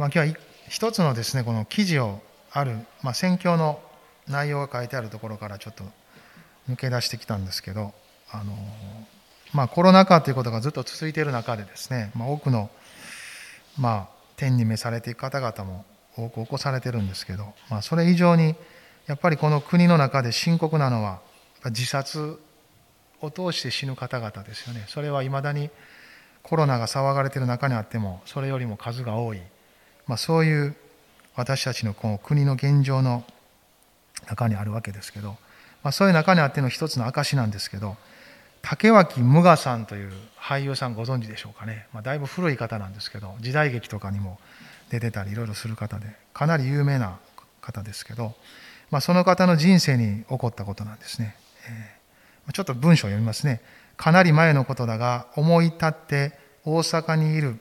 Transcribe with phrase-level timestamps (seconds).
[0.00, 0.36] まあ、今日は
[0.70, 2.20] 一つのですねこの記事を
[2.52, 3.82] ある、まあ、宣教の
[4.28, 5.84] 内容が書いてあるところからちょっと
[6.70, 7.92] 抜け出してきたんですけど
[8.30, 8.56] あの、
[9.52, 12.70] まあ、コロナ禍ということがずっと続いている中でですね、まあ、多くの、
[13.78, 15.84] まあ、天に召されていく方々も
[16.16, 18.54] 多く起こされてるんですけど、まあ、それ以上に
[19.06, 21.20] やっぱりこの国の中で深刻なのは
[21.66, 22.40] 自殺
[23.20, 24.86] を通して死ぬ方々ですよね。
[24.88, 25.68] それはいまだに
[26.42, 29.42] コロナが騒がれている中にあってもそれよりも数が多い。
[30.10, 30.74] まあ、そういう
[31.36, 33.22] 私たちのこの国の現状の
[34.26, 35.36] 中にあるわけですけど、
[35.84, 37.96] まあ、そういう中にあっての一つの証なんですけど
[38.60, 44.40] 竹脇無我さんという俳優さんご存知でしょうかね、まあ、だいぶ古い方なんですけど時代劇とかにも
[44.90, 47.20] 出てたりいろいろする方でかなり有名な
[47.60, 48.34] 方ですけど、
[48.90, 51.36] まあ、その方の人生に起こったことなんですね、
[51.68, 53.60] えー、ちょっと文章を読みますね。
[53.96, 56.32] かなり前のことだが思い立って
[56.64, 57.60] 大阪にいる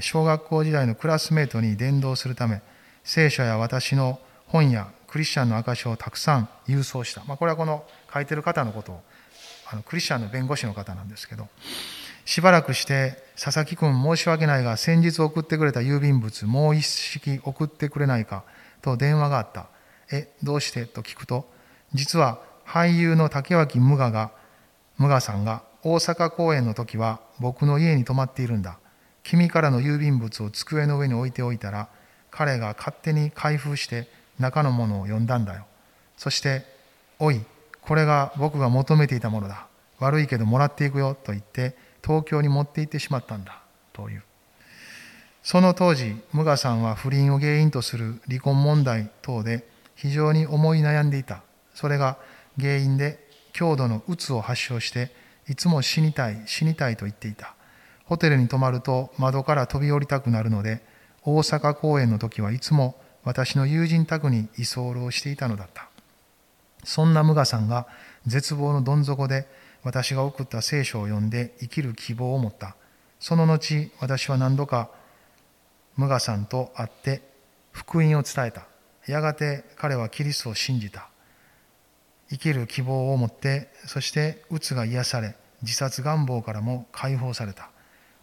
[0.00, 2.62] 小学校時代のクラスメートに伝道するため
[3.04, 9.00] 聖書や私の本やクリスチャンの証をたくさん郵送した、まあ、これはこの書いてる方のことを
[9.70, 11.48] あのクリスチャンの弁護士の方なんですけど
[12.24, 18.44] しばらくして佐々木君申し訳ないが先日送ってくれた郵便物もう一式送ってくれないか
[18.82, 19.66] と電話があった。
[20.10, 21.48] えどうしてと聞くと
[21.94, 24.32] 実は俳優の竹脇無我が
[24.98, 28.78] 無我さんが大阪公演の時は僕の家に泊まっているんだ。
[29.28, 31.88] 君からの郵便物を机の上に置いておいたら
[32.30, 35.66] 彼が勝手に開封して中のものを読んだんだよ。
[36.16, 36.64] そして
[37.18, 37.44] 「おい
[37.82, 39.66] これが僕が求めていたものだ。
[39.98, 43.60] 悪いけどもらっていくよ」と言って東京に持って行ってしまったんだ。
[43.92, 44.22] という。
[45.42, 49.66] その当時無我さんは不倫を原因とする離婚問題等で
[49.96, 51.42] 非常に思い悩んでいた。
[51.74, 52.16] それが
[52.60, 55.10] 原因で強度のうつを発症して
[55.48, 57.55] いつも死にたい死にたいと言っていた。
[58.06, 60.80] ホテルに泊まると窓から飛び降りたくなるので、
[61.22, 65.88] 大阪公演の時はいつも私の友人宅に居候していたのだった。
[66.84, 67.88] そんな無我さんが
[68.26, 69.48] 絶望のどん底で
[69.82, 72.76] 私が送った聖書を読んで生きる希望を持った。
[73.18, 74.90] その後、私は何度か
[75.96, 77.22] 無我さんと会って
[77.72, 78.66] 福音を伝えた。
[79.06, 81.08] やがて彼はキリストを信じた。
[82.30, 87.70] 生きる希望を持って、そして鬱が癒され、自殺願望からも解放された。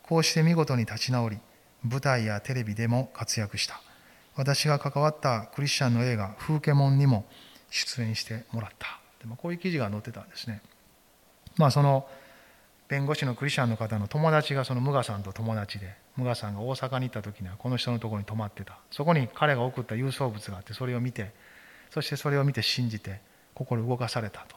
[0.03, 1.37] こうして見事に立ち直り、
[1.83, 3.81] 舞台やテレビでも活躍した。
[4.35, 7.25] 私が関わったクリスチャンの映画、風景門にも
[7.69, 8.99] 出演してもらった。
[9.19, 10.61] でもこういう記事が載ってたんですね。
[11.57, 12.07] まあその
[12.87, 18.77] 弁護士のクリスチャンの方の友達がそのムガさんと友達で、ムガさんが大阪に行った時にはこの人のところに泊まってた。
[18.91, 21.31] そこに彼が送った郵送物があって、それを見て、
[21.91, 23.21] そしてそれを見て信じて、
[23.55, 24.55] 心動かされたと。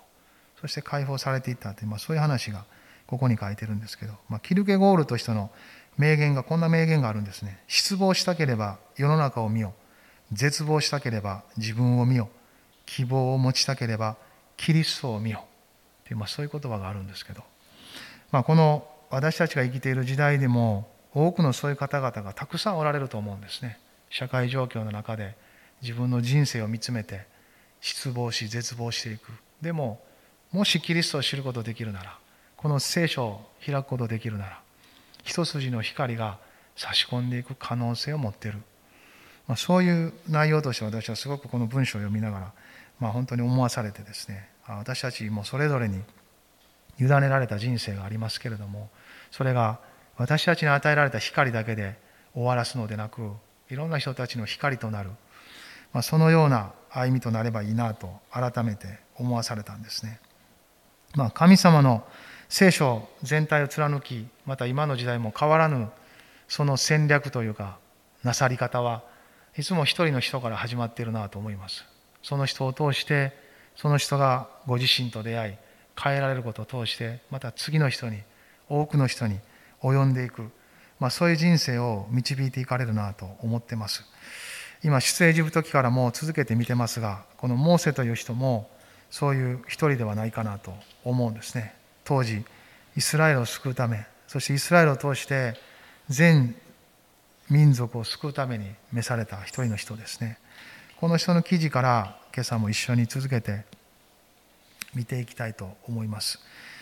[0.61, 2.65] そして解放されていったという、まあ、そういう話が
[3.07, 5.51] ここに書いてるんですけど、まあ、キルケゴールとしての
[5.97, 7.61] 名言がこんな名言があるんですね。
[7.69, 9.75] 失望したければ世の中を見よ
[10.33, 12.29] 絶望したければ自分を見よ
[12.85, 14.17] 希望を持ちたければ
[14.57, 15.45] キリストを見よ
[16.05, 17.43] っていう、まあ、そういう言葉があるんですけど、
[18.33, 23.79] まあ、この私たちが生きている時代でも多くのそういう方々がたくさんおられると思うんですね。
[24.11, 25.37] 社会状況の中で
[25.83, 27.27] 自分の人生を見つめて
[27.81, 29.33] 失望し絶望していく。
[29.63, 30.01] でも
[30.53, 32.19] もしキリストを知ることできるなら
[32.57, 34.61] この聖書を開くことできるなら
[35.25, 36.39] 一筋の光が
[36.77, 38.59] 差し込んでいく可能性を持っている、
[39.47, 42.53] まあ、そういう内容として私はすごくこの文章を読みながら、
[43.01, 46.03] まあ、本当に思わされてですね私たちもそれぞれに
[46.99, 48.89] 委ねられた人生がありますけれども
[49.31, 49.81] それが
[50.17, 51.99] 私たちに与えられた光だけで
[52.35, 53.33] 終わらすのでなく
[53.71, 55.11] いろんな人たちの光となる、
[55.93, 60.21] まあ、そのような歩みとなればいいなと改めて思わされたんですね。
[61.15, 62.05] まあ、神様の
[62.49, 65.89] 聖書全体を貫きまた今の時代も変わらぬ
[66.49, 67.79] その戦略というか
[68.23, 69.03] なさり方は
[69.59, 71.85] いつも一人の人から始まっているなと思います。
[72.23, 73.33] その人を通して
[73.75, 75.55] その人がご自身と出会い
[75.99, 78.19] 変えられることを通してまた次の人に
[78.69, 79.39] 多くの人に
[79.83, 80.51] 及んでいく、
[80.99, 84.05] まあ、そういう人生を導いていかれるなと思ってます。
[84.83, 88.71] 今出エジプト期からも続けて見てますがこのモーセという人も
[89.11, 91.75] そういう一人ではないかなと思うんですね。
[92.07, 92.43] 当時
[92.97, 95.55] イスラエルを救うためそしてイスラエルを通して
[96.09, 96.55] 全
[97.51, 100.39] 民族を救うために召された一人の人ですね。
[100.97, 103.65] この人の記事から今朝も一緒に続けて
[104.95, 106.41] 見ていきたいと思います。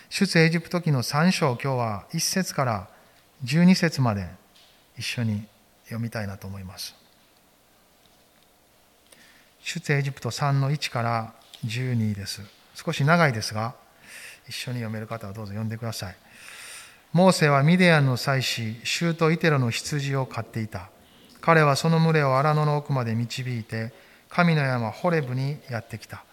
[0.08, 2.88] 出エジプト記の3章今日は1節から
[3.44, 4.26] 12節まで
[4.96, 5.44] 一緒に
[5.84, 6.94] 読みたいなと思います。
[9.60, 11.34] 出エジプト3の1から
[11.66, 12.42] 12です。
[12.74, 13.74] 少し長いですが
[14.48, 16.16] 一緒に読める方はどうぞ読んでください。
[17.12, 20.90] モーセはミディアンの妻子、シュートイテロの羊を飼っていた。
[21.40, 23.92] 彼はその群れを荒野の奥まで導いて
[24.28, 26.24] 神の山ホレブにやってきた。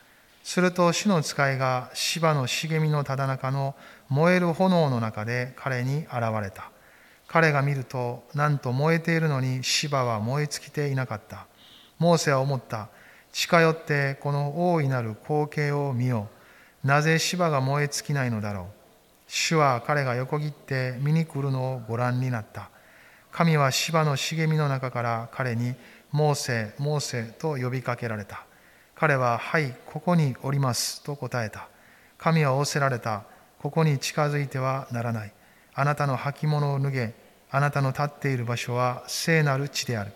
[0.44, 3.76] すると主の使いが芝の茂みのただ中の
[4.10, 6.12] 燃える炎の中で彼に現
[6.42, 6.72] れた。
[7.28, 11.46] 彼が見るとなんと燃えているのに芝は燃え尽きていなかった。
[12.00, 12.90] モーセは思った。
[13.32, 16.41] 近寄ってこの大いなる光景を見よう。
[16.84, 18.66] なぜ芝が燃え尽きないのだろう。
[19.28, 22.70] 主は彼が横切って見に来るのをご覧になった。
[23.32, 25.74] 神は芝の茂みの中から彼に
[26.12, 28.46] モーセモーセと呼びかけられた。
[28.96, 31.70] 彼ははいここにおりますと答えた。
[32.18, 33.24] 神は仰せられた。
[33.60, 35.34] ここに近づいてはならない。
[35.74, 37.14] あなたの履物を脱げ。
[37.52, 40.12] あなたの立っている場所は聖なる地である。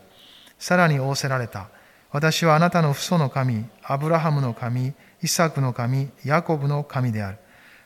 [0.58, 1.68] さらに仰せられた。
[2.12, 7.38] 私はあなたの父祖の神アブラハムの神イサクの神ヤコブの神である。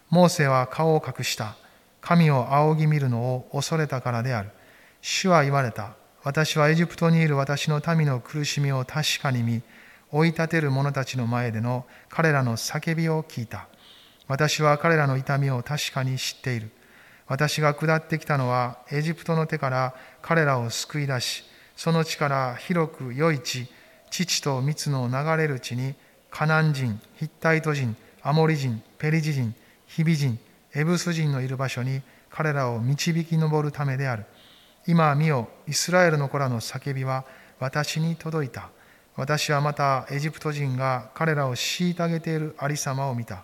[0.09, 1.55] モーセは顔を隠した。
[2.01, 4.49] 神を仰ぎ見るのを恐れたからである。
[5.01, 5.93] 主は言われた。
[6.23, 9.61] 私はエジプトにいる私の民の苦しみを確かに見
[10.11, 13.67] 追い立てる者たちの前での彼らの叫びを聞いた。
[14.27, 16.71] 私は彼らの痛みを確かに知っている。
[17.29, 21.43] 私が下ってきたのはエジプトの手から彼らを救い出し
[21.75, 23.69] その地から広く良い地
[24.09, 25.93] 父と蜜の流れる地に
[26.29, 29.53] カナン人ヒッタイト人アモリ人ペリジ人
[29.87, 30.39] ヒビ人
[30.73, 34.25] エブス人のいる場所に彼らを導き上るためである
[34.87, 37.25] 今見よイスラエルの子らの叫びは
[37.59, 38.69] 私に届いた
[39.15, 43.43] 私はまたエジプト人が彼らを虐げているありさまを見た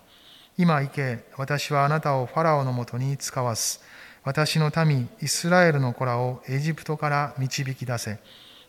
[0.58, 3.82] 今行け、私はあなたをファラオのもとに使わす。
[4.24, 8.18] 私の民、イスラエルの子らをエジプトから導き出せ。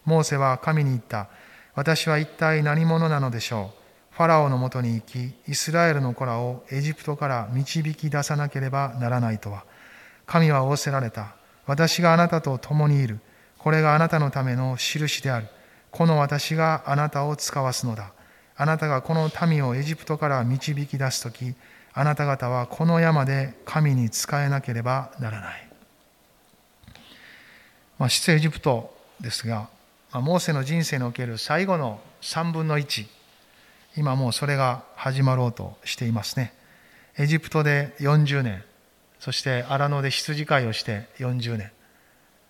[0.04, 1.30] モーセは神に言った。
[1.76, 3.87] 私は一体何者なのでしょう？
[4.18, 9.64] ファラオのもとに行き、イスラエルの子らをエジプトから導き出さなければならないとは。
[10.26, 11.36] 神は仰せられた。
[11.68, 13.20] 私があなたと共にいる。
[13.60, 15.48] これがあなたのための印である。
[15.92, 18.12] この私があなたを使わすのだ。
[18.56, 21.54] あなたがこの民をエジプトから導き出すとき、
[21.94, 25.70] あなた方はこの山で神に仕えなければならない。
[28.00, 29.70] まあ、出エジプトですが、
[30.12, 33.17] まあ、モーセの人生における最後の3分の1、
[33.98, 36.54] 今もうそれが始まろうとしていますね。
[37.18, 38.64] エジプトで40年、
[39.20, 41.72] そして荒野で羊飼いをして40年、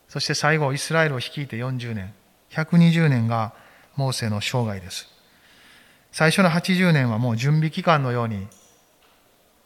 [0.09, 2.13] そして最後イスラエルを率いて40年、
[2.51, 3.53] 120年が
[3.95, 5.17] モーセの生涯です。
[6.11, 8.47] 最初の80年はもう準備期間のように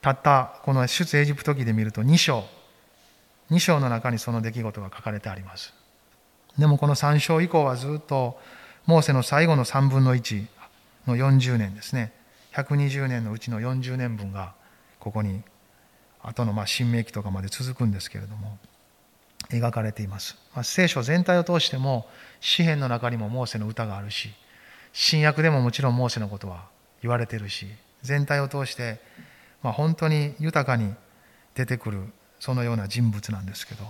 [0.01, 2.43] たったこの出エジプト記で見ると2章
[3.51, 5.73] 2章の中にその出来事が書かれてあります
[6.57, 8.39] でもこの3章以降はずっと
[8.85, 10.45] モーセの最後の3分の1
[11.07, 12.13] の40年ですね。
[12.53, 14.53] 120年のうちの40年分が
[14.99, 15.41] ここに
[16.21, 18.57] 後のまあ新明記とかまで続くんですけれども
[19.49, 22.07] 描かれています、まあ、聖書全体を通しても
[22.41, 24.31] 詩篇の中にもモーセの歌があるし
[24.91, 26.65] 新約でももちろんモーセのことは
[27.01, 27.67] 言われてるし
[28.01, 28.99] 全体を通して
[29.63, 30.93] まあ、本当に豊かに
[31.55, 32.01] 出てくる
[32.39, 33.83] そのような人物なんですけど、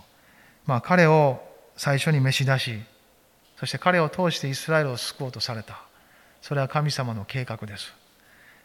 [0.65, 1.41] まあ、彼を
[1.77, 2.80] 最初に召し出し
[3.58, 5.82] そして彼を通してイスラエルを救おうとされた。
[6.42, 7.94] それは神様の計画です。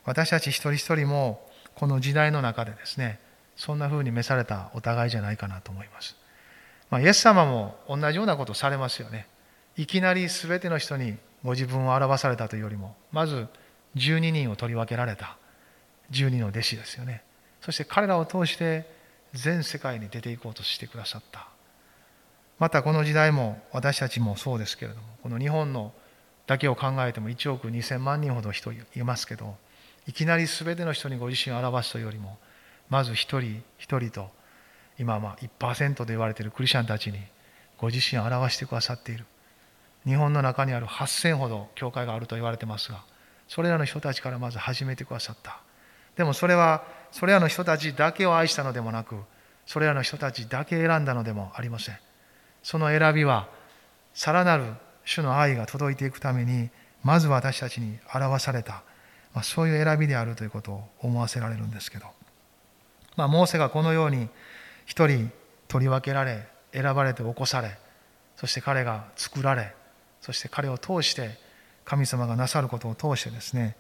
[0.05, 3.21] 私たち一人一人もこの時代の中でですね
[3.57, 6.17] そんな風に召されたお互いじゃないかなと思います、
[6.91, 9.27] まあ、イエス様も同じようなことされますよね。
[9.77, 13.47] いきなり全ての人にご自分を表されたというよりもまず
[13.97, 15.37] 12人を取り分けられた。
[16.13, 17.23] 12の弟子ですよね。
[17.61, 18.89] そして彼らを通して
[19.35, 21.49] 全世界に出ていこうとしてくださった。
[22.59, 25.93] またこの時代も私たちもそうですけれどもこの日本の
[26.47, 29.57] だけを考えても1億2000万人ほど人いますけど
[30.07, 32.39] いきなり全ての人にご自身を表すというよりも
[32.89, 34.31] まず一人一人と
[34.99, 37.19] 今まあ1%と言われているクリスチャンたちに
[37.79, 39.27] ご自身を表してくださっている。
[40.07, 43.03] 日本の中にある8000ほど教会があると言われてますが
[43.49, 45.61] それらの人たちからまず始めてくださった。
[46.15, 49.17] でもそれはそれらの人たちだけを愛したのでもなく
[49.67, 51.99] それらの人たちだけ選んだのでもありません。
[52.63, 53.49] その選びは
[54.15, 54.65] さらなる
[55.07, 56.69] 主の愛が届いていくために
[57.03, 58.83] まず私たちに表された、
[59.33, 62.07] まあ、そういう選びであるということを思わせられるんですけど、
[63.17, 64.29] まあ、モーセがこのように
[64.85, 65.31] 一人
[65.69, 67.79] 取り分けられ選ばれて起こされ
[68.35, 69.73] そして彼が作られ
[70.21, 71.39] そして彼を通して
[71.85, 73.77] 神様がなさることを通してですね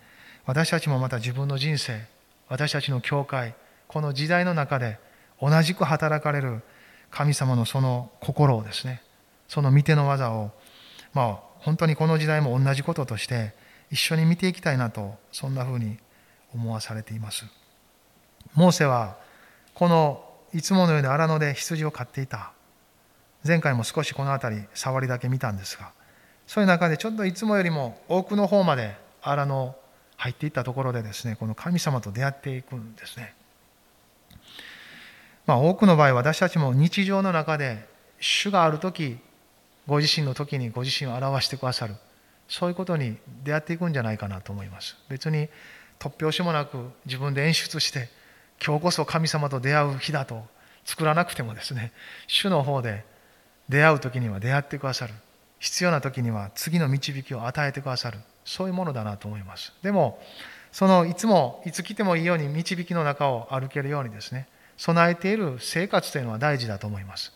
[0.46, 2.06] 私たちもまた自分の人生
[2.48, 3.54] 私たちの教会
[3.88, 5.00] この時代の中で
[5.42, 6.62] 同じく働かれる
[7.10, 9.02] 神様のその心をですね
[9.48, 10.52] その見ての技を
[11.12, 13.54] まあ本当にこの時代も同じこととして
[13.90, 15.98] 一緒に見ていきたいなとそんなふうに
[16.54, 17.44] 思わされています
[18.54, 19.16] モーセは
[19.74, 22.52] このいつものように荒野で羊を飼っていた
[23.46, 25.92] 前回も少しこの辺り触りだけ見たんですが
[26.46, 29.74] そういう中でちょっといつもよりも奥の方まで荒野
[30.16, 33.34] 入っていったところでですねこの神様と出会っていくんですね。
[35.46, 37.86] まあ、多くの場合私たちも日常の中で
[38.18, 39.18] 主がある時
[39.86, 41.94] ご自身の時にご自身を表してくださる。
[42.48, 44.96] そういうことに出会っていくんじゃないかなと思います。
[45.08, 45.48] 別に
[45.98, 48.08] 突拍子もなく自分で演出して
[48.64, 50.44] 今日こそ神様と出会う日だと
[50.84, 51.92] 作らなくてもですね
[52.26, 53.04] 主の方で
[53.68, 55.14] 出会う時には出会ってくださる。
[55.58, 58.18] 必要な時には次の導きを与えてくださる。
[58.44, 59.72] そういうものだなと思います。
[59.82, 60.20] でも
[60.70, 67.32] そのいつもいつ来てもいいように導きの中を歩けるようにですね備えている生活というのは大事だと思います。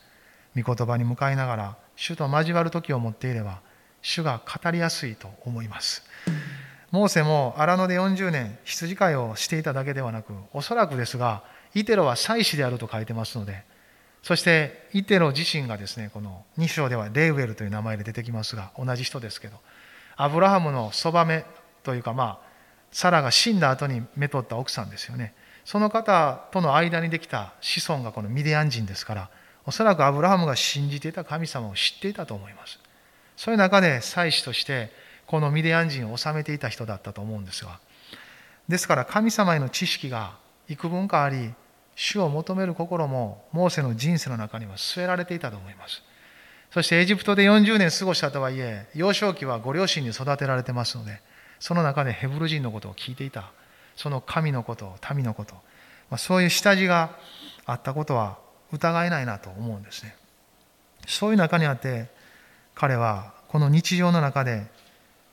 [0.57, 3.61] 御言葉に向かいながら主と交わる時を持っていれば
[4.00, 6.02] 主が語りやすいと思います。
[6.90, 13.64] モーセも荒野で40年羊飼いをしていただけではなくおそらくですがイテロは祭司であると書いてますので
[14.23, 19.59] そしてイテロ自身がですねこの2章ではレイウェルという名前で出てきますが同じ人ですけど
[20.16, 21.45] アブラハムのそばめ
[21.85, 22.50] というかまあ
[22.90, 25.35] サラが死んだ後にめとった奥さんですよね。
[25.64, 29.30] その方との間にできた子孫がこのミディアン人ですから
[29.67, 32.79] おそらくアブラハムが信じていた神様を知っていたと思います。
[33.37, 34.90] そういう中で祭司として
[35.26, 37.79] このミディアン人を治めていた人だったと思うんですが。
[38.69, 40.37] ですから神様への知識が
[40.69, 41.52] 幾分かあり
[41.97, 46.02] 主を求める心もモーセの人生の中には据えられていたと思います。
[46.73, 51.21] そしてエジプトで40年過ごしたとはいえ幼少期はご両親に育てられてますので
[51.59, 53.50] その中でヘブル人のことを聞いていた。
[53.97, 55.61] その神のこと民のこと、ま
[56.14, 57.11] あ、そういう下地が
[57.67, 58.38] あったことは
[58.72, 60.14] 疑えないなと思うんですね
[61.06, 62.08] そういう中にあって
[62.74, 64.66] 彼はこの日常の中で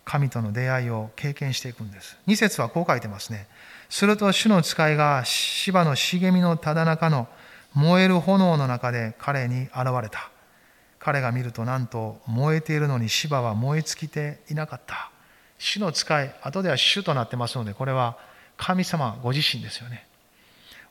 [0.08, 2.18] 神との出会いを経験していくんです。
[2.28, 3.46] 2節はこう書いてますね。
[3.90, 7.28] すると主の使いが芝の茂みのただ中の
[7.74, 10.32] 燃える炎の中で彼に現れた。
[10.98, 15.12] 彼が見るとなんと燃えているのに芝は燃え尽きていなかった。
[15.60, 18.18] 主の使い、後では主となってますので、これは
[18.56, 20.08] 神様ご自身ですよね。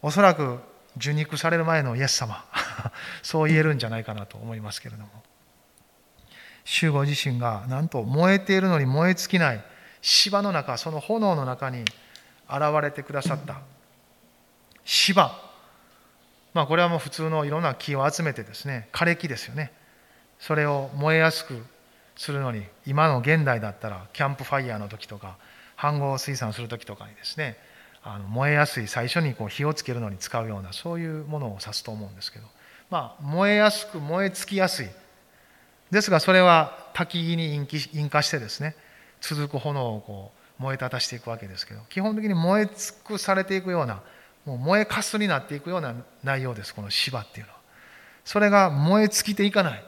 [0.03, 0.59] おそらく
[0.97, 2.45] 受肉される前のイエス様、
[3.23, 5.23] そう言えるんじゃないかなと思いますけれども。
[6.65, 9.65] 主ご自身がなんと燃えているのに燃え尽きない
[10.03, 11.83] 芝の中その炎の中に
[12.49, 13.61] 現れてくださった。
[14.85, 15.41] 芝。
[16.55, 19.73] まあこれはもう普通のいろんな木を集めてですね枯れ木ですよね。
[20.39, 21.65] それを燃えやすく
[22.17, 25.37] するのに今の現代だったらキャンプファイヤーの時とか
[25.77, 27.57] 飯合水産する時とかにですね
[28.09, 32.47] あの燃えやすい最初にこう火をつけるのに使うようなそういうものを指すと思うんですけど。
[32.89, 34.89] まあ燃えやすく燃え尽きやすい。
[35.91, 38.75] ですがそれは焚き木に引火してですね
[39.21, 44.03] 続く炎をこう燃え立たしていくわけですけど基本的に燃え尽くされていくような
[44.45, 45.95] もう燃えかすになっていくような
[46.25, 47.59] 内容ですこの芝っていうのは。
[48.25, 49.85] それが燃え尽きていかない。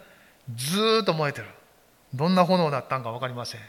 [0.54, 1.46] ずっと燃えてる。
[2.14, 3.60] どんな炎だったんか分かりません。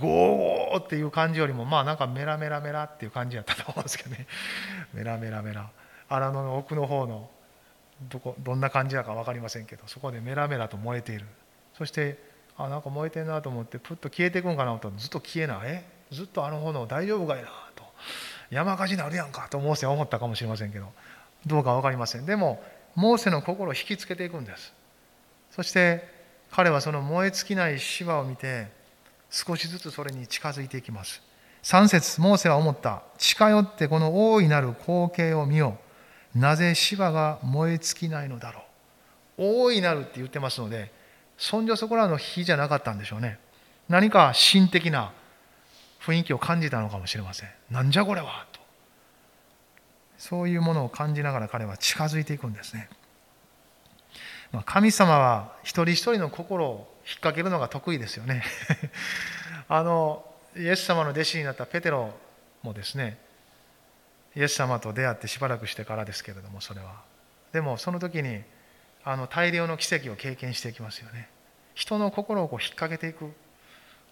[0.00, 4.26] ゴーっていう感じよりもまあなんかメラメラメラっていう感じやったと思うんですけどね。
[4.94, 5.70] メラメラメラ。
[6.08, 7.28] 荒野の奥の方の
[8.02, 11.26] どこどんな感じだか分かりませんけどそこでメラメラと燃えている。
[11.76, 12.18] そして
[12.56, 15.58] あなんか燃えてんなと思ってプッと消えていくんかなと思ったずっと消えない。
[15.64, 15.84] え？
[16.10, 17.84] ずっとあの炎大丈夫かいなと。
[18.50, 20.92] 山火事になるやんかとモーセは思ったかもしれませんけど。
[21.46, 22.26] どうか分かりません。
[22.26, 22.62] でも
[22.94, 24.72] モーセの心を引きつけていくんです。
[25.50, 26.08] そして
[26.50, 28.68] 彼はその燃え尽きない芝を見て
[29.34, 31.20] 少しずつそれに近づいていきます。
[31.64, 33.02] 3節モーセは思った。
[33.18, 35.76] 近寄ってこの大いなる光景を見よ
[36.36, 38.62] なぜ芝が燃え尽きないのだろう。
[39.38, 40.92] 大いなるって言ってますので
[41.36, 43.40] そんじょそこらの火じゃなかったんでしょうね。
[43.88, 45.10] 何か心的な
[46.00, 47.48] 雰囲気を感じたのかもしれません。
[47.72, 48.60] なんじゃこれはと。
[50.16, 52.88] そういうものを感じながら彼は近づいていくんですね。
[54.64, 58.42] 神様は一人一人の心を引っ掛けるのが得意ですよね。
[59.68, 60.24] あの
[60.56, 62.14] イエス様の弟子になったペテロ
[62.62, 63.18] もですね
[64.36, 67.02] イエス様と出会ってしばらくしてからですけれどもそれは。
[67.52, 68.42] でもその時に
[69.04, 71.28] あの大量の奇跡を経験していきますよね。
[71.74, 73.32] 人の心をこう引っ掛けていく。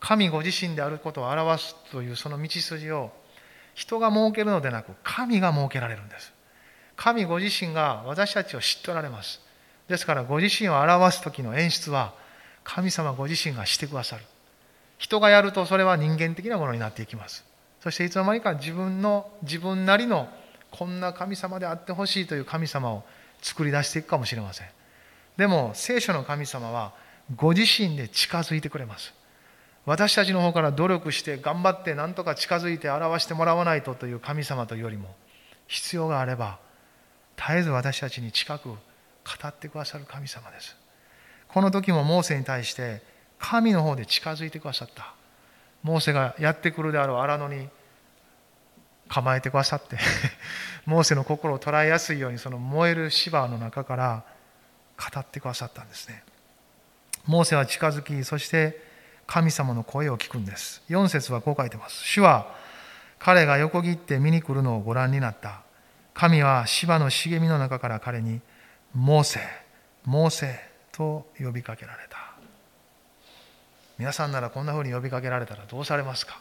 [0.01, 3.13] 神ご自身であることを表すというその道筋を
[3.75, 6.33] 人が設けるのでなく神が設けられるんです。
[6.97, 9.41] 神ご自身が私たちを知っておられます。
[9.89, 12.15] ですからご自身を表す時の演出は
[12.65, 14.25] 神様ご自身がしてくださる。
[14.99, 17.45] 人がやるとそれは人間的なものになっていきます。
[17.81, 20.29] そしていつの間にか自分の自分なりの
[20.71, 23.03] こんな神様であってほしいという神様を
[23.43, 24.69] 作り出していくかもしれません。
[25.37, 26.93] でも聖書の神様は
[27.35, 29.13] ご自身で近づいてくれます。
[29.85, 35.15] 私たちの方から努力して頑張って何とか近づいて表してもらわないとという神様というよりも
[35.67, 36.61] 必要があれば
[37.37, 38.79] 絶えず私たちに近く語
[39.45, 40.77] ってくださる神様です。
[41.53, 43.03] この時もモーセに対して
[43.39, 45.15] 神の方で近づいてくださった。
[45.83, 47.69] モーセがやってくるであろう荒野に
[49.09, 49.99] 構えてくださって
[50.87, 54.25] モーセの心を捉えやすいようにその燃える芝の中から
[54.97, 56.23] 語ってくださったんですね。
[57.27, 58.81] モーセは近づきそして
[59.27, 60.83] 神様の声を聞くんです。
[60.89, 62.03] 4節はこう書いてます。
[62.05, 62.55] 主は
[63.19, 65.61] 彼が横切って見に来るのをご覧になった。
[66.15, 68.41] 神は芝の茂みの中から彼に
[68.95, 69.41] モーセ
[70.05, 72.19] モーセと呼びかけられた。
[73.99, 76.39] 皆さんならこんな風に呼びかけられたらどうされますか？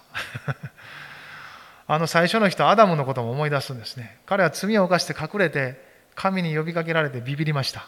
[1.87, 4.19] あの最初の人アダムのことも思い出すんですね。
[4.25, 5.83] 彼は罪を犯して隠れて
[6.15, 7.87] 神に呼びかけられてビビりました。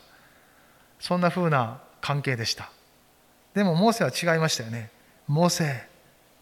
[0.99, 2.69] そんな風な関係でした。
[3.53, 4.89] でもモーセは違いましたよね。
[5.27, 5.87] モーセ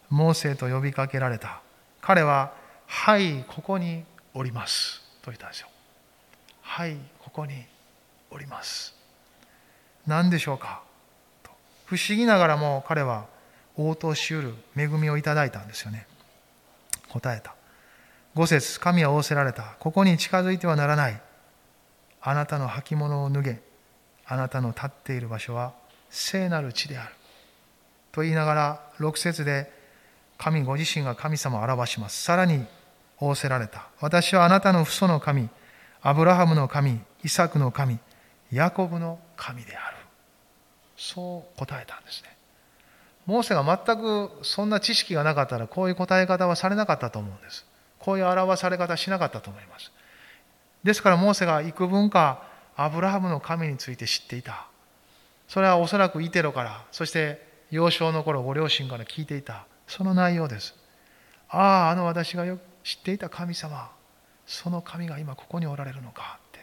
[0.09, 1.61] モーセと呼びかけられた。
[2.01, 2.53] 彼は
[2.87, 5.69] 「はいここにおります」と言ったんですよ。
[6.61, 7.65] はいここに
[8.31, 9.00] おります。
[10.07, 10.81] 何でしょうか？
[11.85, 13.25] 不思議ながらも彼は
[13.75, 16.07] 応答しうる恵みをいただいたんですよね。
[17.09, 17.53] 答えた。
[18.33, 19.75] 五節神は仰せられた。
[19.79, 21.21] ここに近づいてはならない。
[22.21, 23.59] あなたの履物を脱げ。
[24.25, 25.73] あなたの立っている場所は
[26.09, 27.13] 聖なる地である。
[28.13, 29.71] と言いながら6節で
[30.37, 32.23] 神ご自身が神様を表します。
[32.23, 32.65] さらに
[33.19, 33.89] 仰せられた。
[33.99, 35.49] 私はあなたの父祖の神
[36.01, 37.99] アブラハムの神イサクの神
[38.51, 39.97] ヤコブの神である。
[40.95, 42.29] そう答えたんですね。
[43.25, 47.65] モーセが全くそんな知識がなかったらこういう答え方はされなかったと思うんです。
[47.97, 49.91] こういう表され方しなかったと思います。
[50.83, 52.43] ですからモーセが幾分か
[52.75, 54.67] アブラハムの神について知っていた。
[55.47, 59.65] それはおそらくイテロからそして幼少の頃ご両親から聞いていた。
[59.87, 60.75] その内容です。
[61.49, 63.89] あああの私がよく知っていた神様。
[64.45, 66.59] その神が今ここにおられるのかって。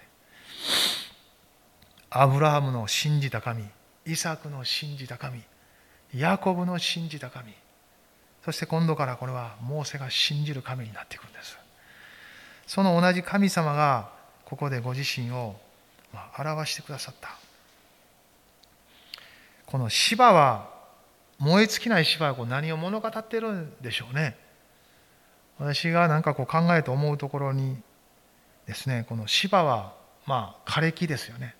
[2.20, 3.64] アブラハムの信じた神
[4.04, 5.40] イサクの信じた神
[6.12, 7.54] ヤコブの信じた神
[8.44, 11.56] そして今度からこれはモーセが信じる神になっていくんです。
[12.66, 14.10] その同じ神様が
[14.46, 15.54] ここでご自身を
[16.36, 17.38] 表してくださった。
[19.66, 20.70] この芝は
[21.38, 24.36] 燃え尽きない芝はこう何を物語っているんでしょうね。
[25.60, 27.76] 私が何かこう考えて思うところに
[28.66, 29.94] ですねこの芝は
[30.26, 31.54] まあ枯れ木ですよね。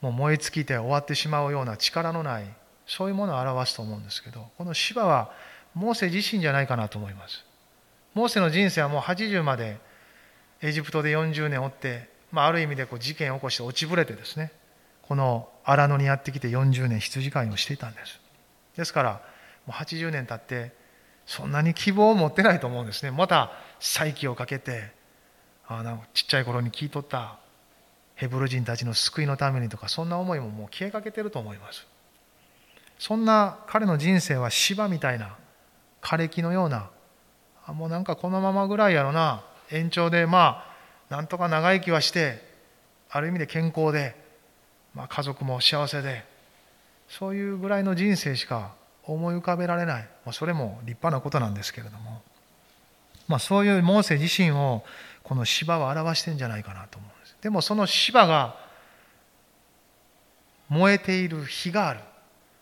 [0.00, 2.44] もう燃え尽きて終わってしまうような力のない
[2.86, 5.30] そういうものを表すと思うんですけどこの芝は
[5.74, 7.44] モーセ自身じゃないかなと思います。
[8.14, 9.78] モーセの人生はもう80まで
[10.62, 14.50] エジプトで40年おって、まあ、ある意味でこう事件を起こして落ちぶれてですね
[15.02, 18.20] この荒野にやってきて40年羊飼いをしていたんです。
[18.76, 19.10] ですから
[19.66, 20.74] もう80年経って
[21.26, 23.10] そんなに希望を持ってないと思うんですね。
[23.10, 24.90] また再起をかけて
[25.66, 27.38] あのちっちゃい頃に聞いとった
[28.18, 31.86] ヘブル人たちの救いのためにとかそんな思いももう消えかけてると思います。
[32.98, 35.36] そんな彼の人生は芝みたいな
[36.02, 36.90] 枯れ木のような
[37.68, 39.44] もうなんかこのままぐらいやろな。
[39.70, 40.64] 延長でま
[41.08, 42.42] あなんとか長生きはして
[43.08, 44.16] ある意味で健康で、
[44.94, 46.24] まあ、家族も幸せで
[47.08, 52.22] そういうぐらいの人生しか思い浮かべられない、まあ、それも立派なことなんですけれども、
[53.28, 54.82] まあ、そういうモーセ自身を
[55.22, 57.17] この芝は表してんじゃないかなと思う。
[57.42, 58.56] でもその芝が
[60.68, 62.00] 燃えている火がある。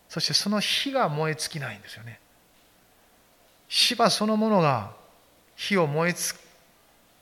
[0.09, 2.21] そしてその火が燃え尽きないんですよね。
[3.69, 4.93] 芝そのものが
[5.57, 6.37] 火を燃え尽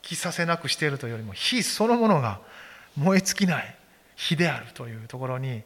[0.01, 2.39] きさせなくしているというよりも火そのものが
[2.95, 3.75] 燃え尽きない
[4.15, 5.63] 火であるというところに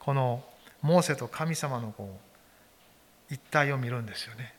[0.00, 0.42] この
[0.82, 2.18] モーセと神様のこ
[3.30, 4.54] う一体を見るんですよね。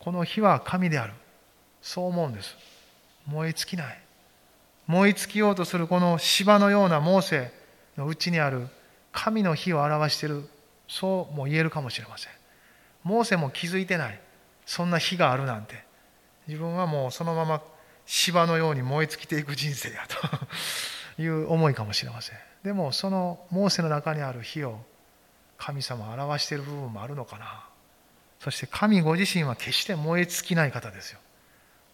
[0.00, 1.12] この火は神である。
[1.82, 2.56] そう思うんです。
[3.26, 4.00] 燃え尽きない。
[4.90, 7.52] 燃え尽きようとするこの芝のようなモーセ
[7.96, 8.66] のうちにある
[9.12, 10.48] 神の火を表している。
[10.88, 12.32] そうも言えるかもしれません。
[13.04, 14.20] モーセも気づいてない。
[14.66, 15.84] そんな火があるなんて。
[16.48, 17.62] 自分はもうそのまま
[18.04, 20.16] 芝のように燃え尽きていく人生やと。
[21.22, 22.38] いう思いかもしれません。
[22.64, 24.84] でもそのモーセの中にある火を
[25.56, 27.64] 神様を表している部分もあるのかな。
[28.40, 31.20] そして神ご自身は決して燃え尽きない方ですよ。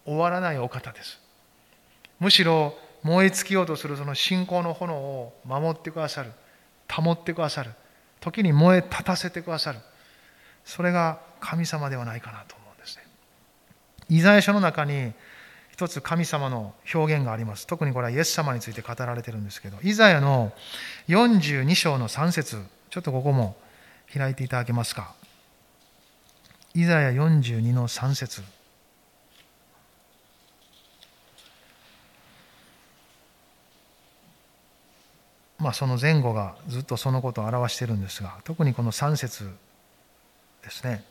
[0.03, 1.21] 終わらないお方です。
[2.19, 6.31] むしろ燃え尽きようとするその信仰の炎を守ってくださる。
[6.91, 7.71] 保ってくださる。
[8.19, 9.79] 時に燃え立たせてくださる。
[10.65, 13.03] それが神様ではないかなと思うんですね。
[14.09, 15.13] イザヤ書の中に
[15.71, 17.67] 一つ神様の表現があります。
[17.67, 20.51] 特にこれはイエス様について語られてるんですけどイザヤの
[21.07, 22.57] 42章の3節。
[22.89, 23.55] ちょっとここも
[24.13, 25.13] 開いていただけますか。
[26.73, 28.41] イザヤ42の3節。
[35.67, 39.51] まあ、その前後がずっとそのことを表しているんですが特にこの3節
[40.63, 41.03] ですね。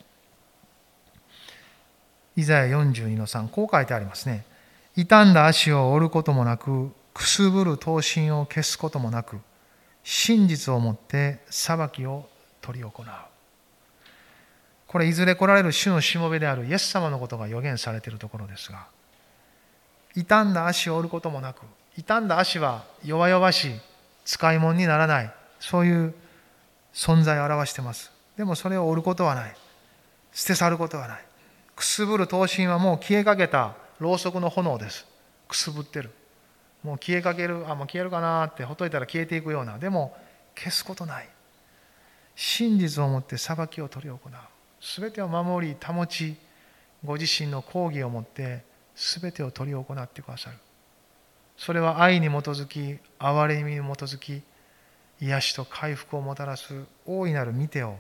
[2.36, 4.46] イザヤ42の3、こう書いてありますね。
[4.94, 9.40] 傷んだ足を折ることもなく、くすぶる刀身を消すこともなく、
[10.02, 12.26] 真実をもって裁きを
[12.64, 13.06] 執り行う。
[14.86, 18.86] これいずれ来られる主のしもべであるイエス様のことが予言されているところですが、
[20.14, 21.60] 傷んだ足を折ることもなく、
[21.94, 23.80] 傷んだ足は弱々しい、
[24.26, 26.14] 使い物にならない、そういう
[26.92, 28.12] 存在を表してます。
[28.36, 29.56] でもそれを折ることはない。
[30.32, 31.24] 捨て去ることはない。
[31.74, 35.06] くすぶる刀身はもう消えかけたろうそくの炎です。
[35.48, 36.10] くすぶってる。
[36.82, 39.78] もう消えかける、あ、もう消えるかなってほっといたら消えていくような。
[39.78, 40.16] でも
[40.54, 41.28] 消すことない。
[42.34, 44.18] 真実をもって裁きを執り行う。
[44.80, 46.36] すべてを守り、保ち、
[47.04, 50.56] ご自身の講義をもってすべてを執り行ってくださる。
[51.56, 54.42] それは愛に基づき、憐れみに基づき、
[55.20, 57.96] 癒しと回復をもたらす大いなる見てを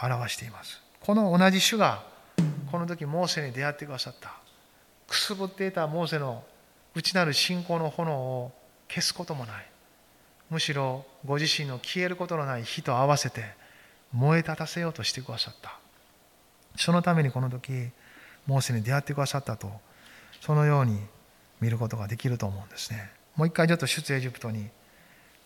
[0.00, 0.82] 表しています。
[1.00, 2.02] この同じ主が
[2.70, 4.36] この時モーセに出会ってくださった
[5.06, 6.44] くすぶっていたモーセの
[6.94, 8.52] 内なる信仰の炎を
[8.88, 9.66] 消すこともない
[10.50, 13.44] むしろご自身の消えることのない火と合わせて
[14.12, 15.78] 燃え立たせようとしてくださった
[16.76, 17.90] そのためにこの時
[18.46, 19.70] モーセに出会ってくださったと
[20.40, 21.00] そのように
[21.60, 23.10] 見ることができると思うんですね。
[23.36, 24.68] もう一回ちょっと出エジプトに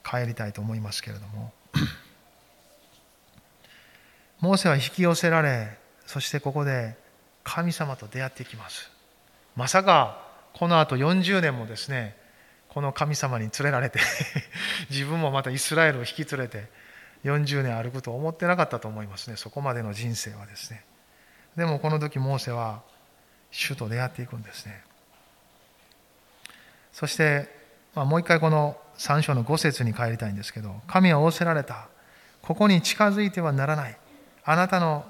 [0.02, 1.52] 帰りたいと思いますけれども。
[4.40, 6.96] モーセは引き寄せられそしてここで
[7.44, 8.90] 神様と出会っていきます。
[9.56, 12.16] まさかこのあと40年もですね
[12.68, 14.00] この神様に連れられて
[14.90, 16.68] 自分もまたイスラエルを引き連れて
[17.24, 19.36] 40年歩くと思ってなかったと思いますね。
[19.36, 20.84] そこまでの人生はですね。
[21.56, 22.82] でもこの時モーセは
[23.50, 24.82] 主と出会っていくんですね。
[26.92, 27.48] そして、
[27.94, 31.88] まあ、もう一回この3章の5節に帰りたいんですけど神は仰せられた。
[32.42, 33.96] ここに近づいてはならない。
[34.44, 35.04] あなたの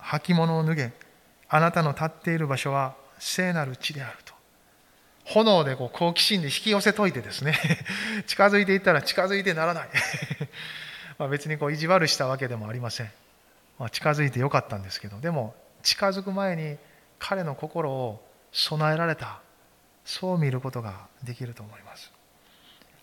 [0.00, 0.92] 履物を脱げ。
[1.48, 4.34] あなたの立っている場所は聖なる地であると。
[5.24, 7.58] 炎でこう好奇心で引き寄せといてですね。
[8.26, 9.88] 近づいていったら近づいてならない。
[11.18, 13.10] まあ別にこう意地悪したわけでもありません、
[13.78, 15.20] まあ、近づいてよかったんですけど。
[15.20, 16.78] でも近づく前に
[17.18, 19.40] 彼の心を備えられた。
[20.08, 22.10] そう見ることができると思います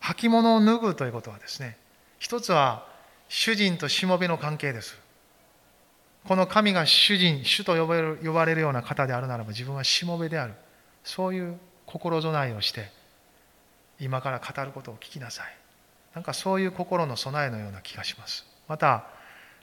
[0.01, 1.77] 履物を脱ぐということはですね
[2.17, 2.87] 一つは
[3.29, 4.97] 主人としもべの関係です
[6.27, 10.53] この神が主人、主と呼ばれる呼ばれるような方であるならば自分はしもべである。
[11.03, 12.91] そういう心備えをして、
[13.99, 15.55] 今から語ることを聞きなさい。
[16.15, 18.45] なんかそういう心の備えのような気がします。
[18.67, 19.05] また、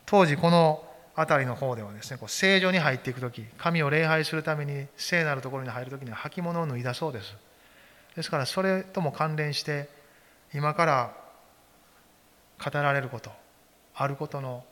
[0.07, 7.35] 当時この辺りの方ではですね、こう聖女に入っていくとき、神を礼拝するために聖なるところに入るときには履物を脱いだそうです。
[8.17, 9.89] ですからそれとも関連して、
[10.55, 11.17] 今から
[12.63, 13.31] 語られること、
[13.95, 14.65] あることの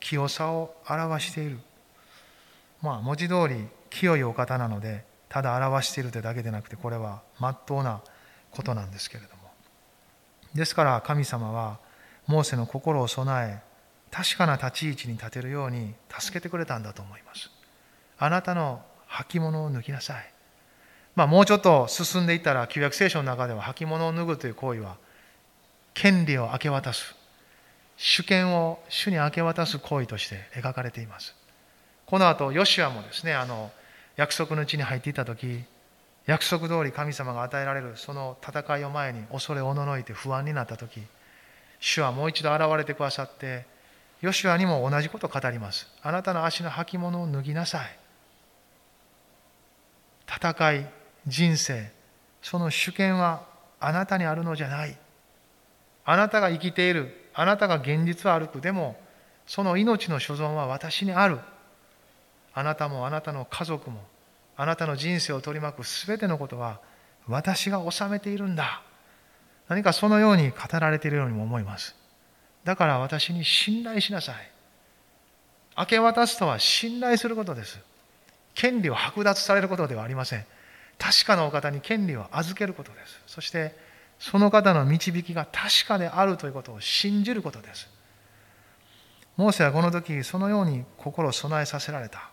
[0.00, 1.58] 清さを表している
[2.82, 8.00] まあ文字通り清いお方なのでただ表しているというだけでなくてこれはまっとうな
[8.50, 9.50] ことなんですけれども
[10.54, 11.78] ですから神様は
[12.26, 13.69] モーセの心を備え
[14.10, 17.50] 確かな立ち位置に立てるように助けてくれたんだと思います。
[18.18, 20.32] あなたの履物を脱ぎなさい。
[21.14, 24.96] まあもうちょっと進んでいったら旧約聖書の中では履物を脱ぐという行為は
[25.94, 27.14] 権利を明け渡す。
[27.96, 31.34] 主権を主に明け渡す行為として描かれています。
[32.06, 33.70] この後ヨシュアもですねあの
[34.16, 35.62] 約束の地に入っていた時
[36.26, 41.00] 約束通り神様が与えられるその戦いを前に恐れおののいて不安になった時
[41.78, 43.64] 主はもう一度現れてくださって
[44.20, 45.88] ヨシュアにも同じことを語ります。
[46.02, 47.98] あなたの足の履物を脱ぎなさい。
[50.26, 50.86] 戦い
[51.26, 51.90] 人生
[52.42, 53.44] その主権は
[53.80, 54.96] あなたにあるのじゃない。
[56.04, 58.60] あなたが生きているあなたが現実を歩く。
[58.60, 59.00] でも
[59.46, 61.38] その命の所存は私にある。
[62.52, 64.00] あなたもあなたの家族も
[64.56, 66.80] あなたの人生を取り巻く全てのことは
[67.26, 68.82] 私が治めているんだ。
[69.68, 71.94] 何かそのように語られているようにも思います。
[72.64, 74.34] だから私に信頼しなさい
[75.76, 77.78] 明け渡すとは信頼することです
[78.54, 80.44] 権利を剥奪されることではありません
[80.98, 83.74] 確かなお方に権利を預けることですそして
[84.20, 87.88] その方の導きが確かであるということを信じることです。
[89.38, 92.30] モーセはこの時そのように心を備えさせられた。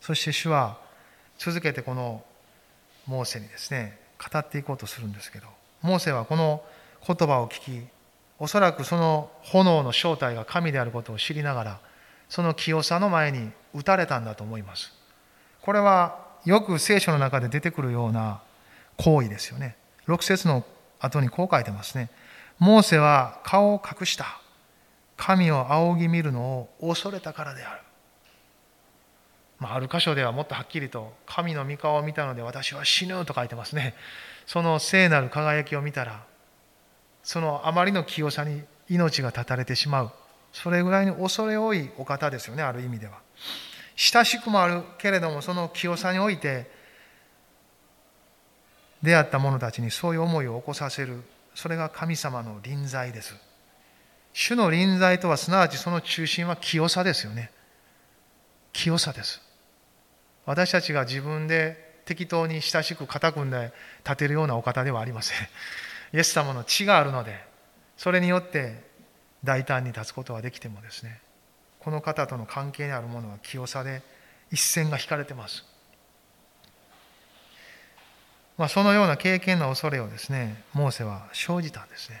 [0.00, 0.78] そして主は
[1.38, 2.24] 続けてこの
[3.06, 5.46] モーセにですね語っていこうとするんですけど
[5.82, 6.62] モーセはこの
[7.06, 7.86] 言葉を聞き
[8.40, 11.80] おそらくその炎の正体が神であることを知りながら
[12.28, 14.92] その清さの前に打たれたんだと思います
[15.62, 18.40] これはよく聖書の中で出てくるような
[18.96, 19.76] 行為ですよね
[20.08, 20.64] 6節の
[21.00, 22.10] 後にこう書いてますね。
[22.58, 24.40] モーセは顔を隠した。
[25.16, 27.80] 神を仰ぎ見るのを恐れたからである。
[29.58, 33.94] まあ、ある箇所ではもっとはっきりと「神の御顔を見たので私は死ぬ」と書いてますね。
[34.46, 36.22] その聖なる輝きを見たら
[37.22, 40.10] そのあまりの清さに命が絶たれてしまう。
[40.52, 43.20] それぐらいに恐れ多いお方ですよねある意味では。
[43.96, 46.70] 親しくもあるけれどもその清さにおいて
[49.02, 51.22] 出会った者たちにそういう思いを起こさせる。
[51.54, 53.34] それが神様の臨在です。
[54.32, 57.50] 主の臨在とはすなわちその中心は清さですよね。
[58.72, 59.40] 清さです。
[60.46, 63.72] 私たちが自分で適当に親しく肩組んで
[64.04, 65.38] 立てるようなお方ではありません。
[66.12, 67.38] イエス様の血があるので
[67.96, 68.82] それによって
[69.44, 71.20] 大胆に立つことはできてもですね
[71.78, 74.02] この方との関係にあるものは清さで
[74.50, 75.64] 一線が引かれてます、
[78.58, 82.20] まあ、そのような経験の恐れをですねモーセは生じたんですね。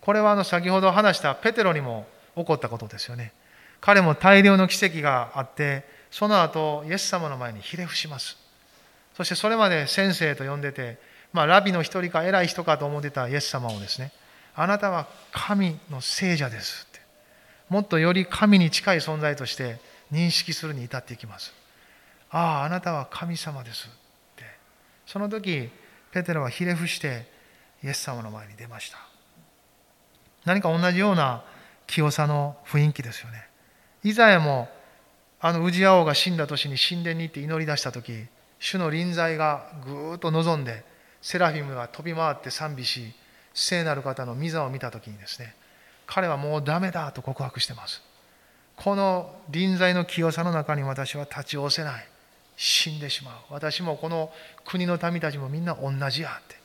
[0.00, 3.32] これはあの先ほど話したペテロにも起こったことですよね。
[3.80, 8.36] 彼も大量の奇跡があってその後イエス様の前にひれ伏します。
[9.16, 10.98] そしてそれまで先生と呼んでて
[11.34, 14.12] まあ、ラビの一人か偉い人かと思ってたイエス様をですね、
[14.54, 17.00] あなたは神の聖者ですって、
[17.68, 19.80] もっとより神に近い存在として
[20.12, 21.52] 認識するに至っていきます。
[22.30, 23.90] ああ、あなたは神様ですっ
[24.36, 24.44] て。
[25.06, 25.70] その時、
[26.12, 27.26] ペテロはひれ伏して
[27.82, 28.98] イエス様の前に出ました。
[30.44, 31.42] 何か同じような
[31.88, 33.48] 清さの雰囲気ですよね。
[34.04, 34.68] イザヤも
[35.40, 38.26] あのウジア王が死んだ年に神殿に行って祈り出した時
[38.60, 40.84] 主の臨在がぐーっと望んで
[41.24, 43.14] セラフィムが飛び回って賛美し
[43.54, 45.54] 聖なる方の御座を見た時にですね
[46.06, 48.02] 彼はもうダメだと告白してます。
[48.76, 52.06] この臨在の清さの中に私は立ち寄せない。
[52.56, 53.34] 死んでしまう。
[53.48, 54.30] 私もこの
[54.66, 56.56] 国の民たちもみんな同じやって。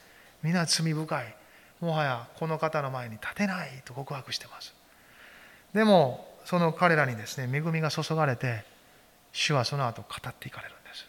[0.44, 1.36] みんな罪深い。
[1.80, 4.76] もはやこの方の前に立てないと告白してます。
[5.74, 8.66] でもその彼らにですね恵みが注がれて
[9.32, 11.08] 主はその後語っていかれるんです。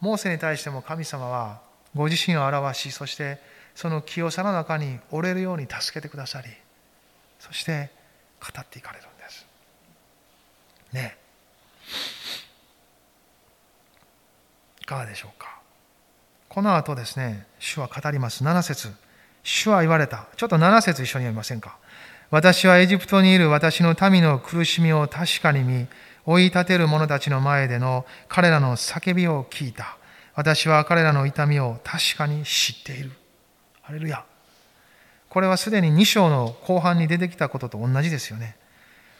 [0.00, 1.65] モーセに対しても神様は
[1.96, 3.38] ご自身を表しそして
[3.74, 6.48] その清さの中に折れるように助けてくださり
[7.40, 7.90] そして
[8.40, 9.46] 語っていかれるんです。
[10.92, 11.16] ね
[14.82, 15.60] いかがでしょうか。
[16.48, 18.44] この後ですね主は語ります。
[18.44, 18.88] 7節。
[19.42, 20.26] 主は言われた。
[20.36, 21.76] ちょっと7節一緒に読みませんか。
[22.30, 23.50] 私はエジプトにいる。
[23.50, 25.86] 私の民の苦しみを確かに見
[26.24, 29.96] 追い立てる者たちの前での彼らの叫びを聞いた。
[30.36, 33.10] 私は彼らの痛みを確かに知っている。
[33.80, 34.22] ハレルヤ。
[35.30, 38.56] これはすでに2章の後半に出てきたことと同じですよね。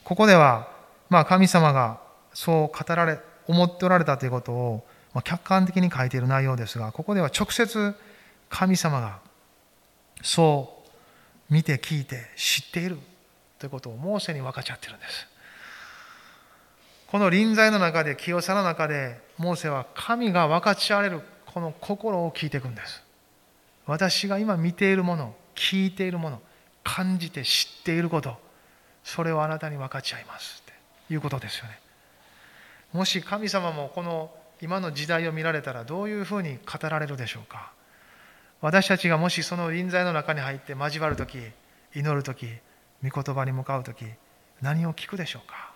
[0.05, 0.69] ここでは、
[1.09, 2.01] まあ神様が
[2.35, 7.95] そう語られ、思っておられたということを、ま、客観的に書いている内容ですが、ここでは直接
[8.51, 9.21] 神様が
[10.23, 10.83] そ
[11.51, 12.99] う見て聞いて知っている
[13.59, 15.27] ということをモーセに分かち合っているんです。
[17.07, 23.03] この臨在の中で清さの中でモーセは神が分かち合われるこの心を聞いていくんです。
[23.87, 26.43] 私が今見ているもの聞いているもの
[26.83, 28.37] 感じて知っていること
[29.05, 30.63] それをあなたに分かち合います。
[30.63, 31.79] っていうことですよね。
[32.93, 37.73] もし神様もこの今の時代を見られたらどういうふうに語られるでしょうか。
[38.61, 41.39] 私たちがもしその臨在の中に入って交わる時
[41.95, 42.49] 祈る時
[43.05, 44.07] 御言葉に向かう時
[44.61, 45.76] 何を聞くでしょうか。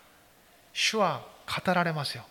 [0.73, 2.23] 主は語られますよ。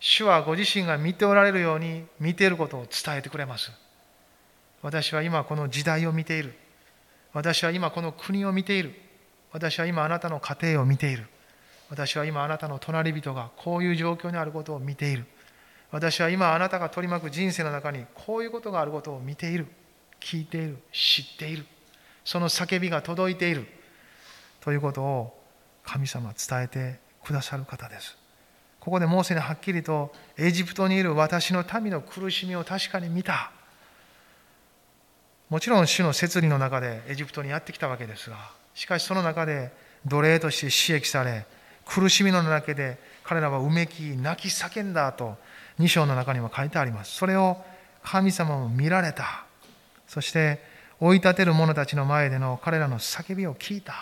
[0.00, 3.70] 主はご自身が見ておられるように見ていることを伝えてくれます。
[4.82, 6.54] 私は今この時代を見ている。
[7.32, 8.94] 私は今この国を見ている。
[9.52, 11.26] 私は今あなたの家庭を見ている。
[11.88, 15.24] 私は今あなたの隣人がこういう状況にあることを見ている。
[15.90, 19.66] 私は今あなたが取り巻く人生の中にこういうことがあることを見ている。
[20.18, 20.78] 聞いている。
[20.92, 21.66] 知っている。
[22.24, 23.68] その叫びが届いている。
[24.60, 25.38] ということを
[25.84, 28.16] 神様伝えてくださる方です。
[28.80, 33.52] ここでモーセにはっきりとエジプトにいる私の民の苦しみを確かに見た。
[35.48, 39.70] もちろん主の摂理の中でエジプトにやってきたわけですが、しかしその中で
[40.06, 41.46] 奴隷として刺激され、
[41.84, 45.36] 苦しみの中で彼らはうめき、泣き叫んだと
[45.78, 47.12] 2章の中には書いてあります。
[47.12, 47.62] それを
[48.02, 49.44] 神様も見られた。
[50.08, 50.60] そして
[50.98, 53.94] 追い立てる者たちの前での彼らの叫びを聞いた。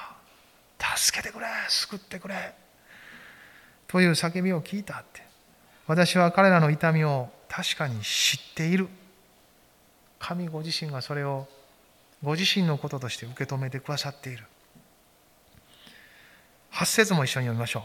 [0.97, 2.55] 助けてくれ救ってくれ
[3.91, 5.21] という叫びを聞いたって。
[5.89, 8.87] 私は彼らの痛みを確かに知っている。
[10.21, 11.49] 神ご自身がそれを
[12.23, 14.45] ご自身のこととして受け止めてくださっている。
[16.73, 17.83] 8節も一緒に読みましょう。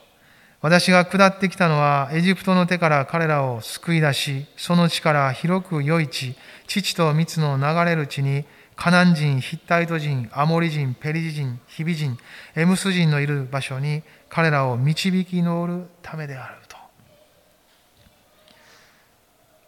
[0.61, 6.35] 私が下ってきたのはエジプトの手から彼らを救い出し、その地から広く良い地、
[6.67, 12.17] 父と蜜の流れる地にカナン人、ヒッタイト人、アモリ人、ペリジ人、ヒビ人、
[12.55, 16.75] エムス人のいる場所に彼らを導き乗るためであると。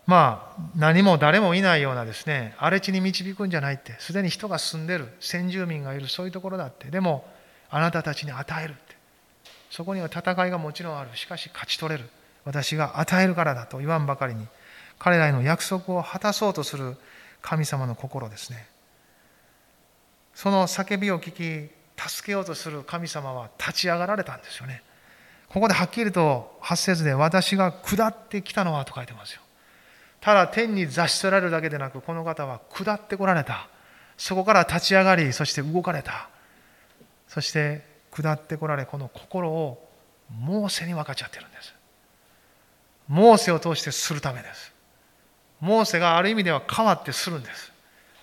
[0.06, 7.28] まあ、何も誰もいないようなですね、荒れ地に導くんじゃないって、すでに人が住んでる、先住民がいる、そういうところだって、でも、
[7.70, 8.96] あなたたちに与えるって。
[9.70, 11.10] そこには戦いがもちろんある。
[11.15, 12.10] しかし勝ち取れる。
[12.46, 14.48] 私が与えるからだと言わんばかりに、
[14.98, 16.96] 彼らへの約束を果たそうとする
[17.41, 18.65] 神様の心ですね。
[20.38, 24.84] その叫びを聞き、助けようとする神様は立ち上がられたんですよね。
[25.50, 29.41] ここではっきりと8節で私が下ってきたのはと書いてますよ。
[30.21, 33.67] ただ天に座し取られるだけでなく、この方は下ってこられた。
[34.15, 36.30] そこから立ち上がり、そして動かれた。
[37.28, 39.89] そして下ってこられ、この心を
[40.30, 41.73] モーセに分かっち合ってるんです。
[43.08, 44.71] モーセを通してするためです。
[45.62, 47.71] モーセがある意味では変わってするんです。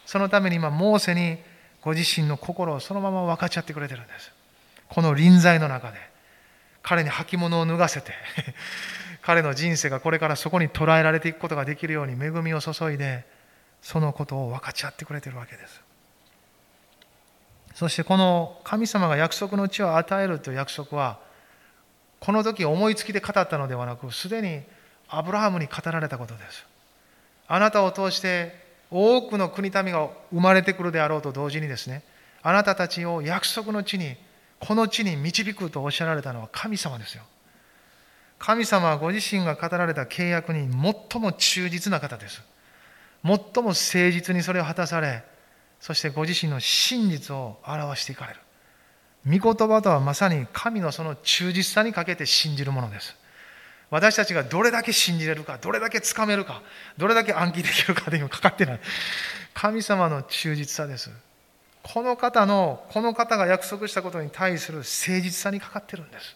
[0.07, 1.53] そのために今、モーセに
[1.85, 4.33] ご自身の心をそのまま分かち合ってくれてるんです。
[4.89, 5.99] この臨在の中で、
[6.85, 8.13] 彼に履物を脱がせて
[9.23, 13.27] 彼の人生がこれからそこに捉えられていくことができるように恵みを注いで
[13.83, 15.83] そのことを分かち合ってくれてるわけです
[17.75, 21.19] そしてこの神様が約束の地を与えるという約束は
[22.21, 24.63] この時思いつきで語ったのではなくすでに
[25.09, 26.67] アブラハムに語られたことです
[27.49, 32.03] あなたを通して多くの国民が生まれてくるであろうと同時にですね
[32.43, 34.17] あなたたちを約束の地に
[34.61, 37.25] この地に導くとおっしゃられたのは神様ですよ
[38.45, 42.43] 神様はご自身が語られた契約に最も忠実な方です。
[43.25, 43.75] 最も誠
[44.11, 45.25] 実にそれを果たされ、
[45.81, 48.41] そしてご自身の真実を表していかれる。
[49.41, 53.17] 御言葉とはまさに神のその忠実さにかけて信じるものです。
[53.95, 56.63] 私たちがどれだけ信じれるか、どれだけつかめるか、
[56.99, 58.81] どれだけ暗記できるかでもかかってない。
[59.55, 61.13] 神様の忠実さです。
[61.81, 66.35] この方の、この方が約束したことに対する誠実さにかかってるんです。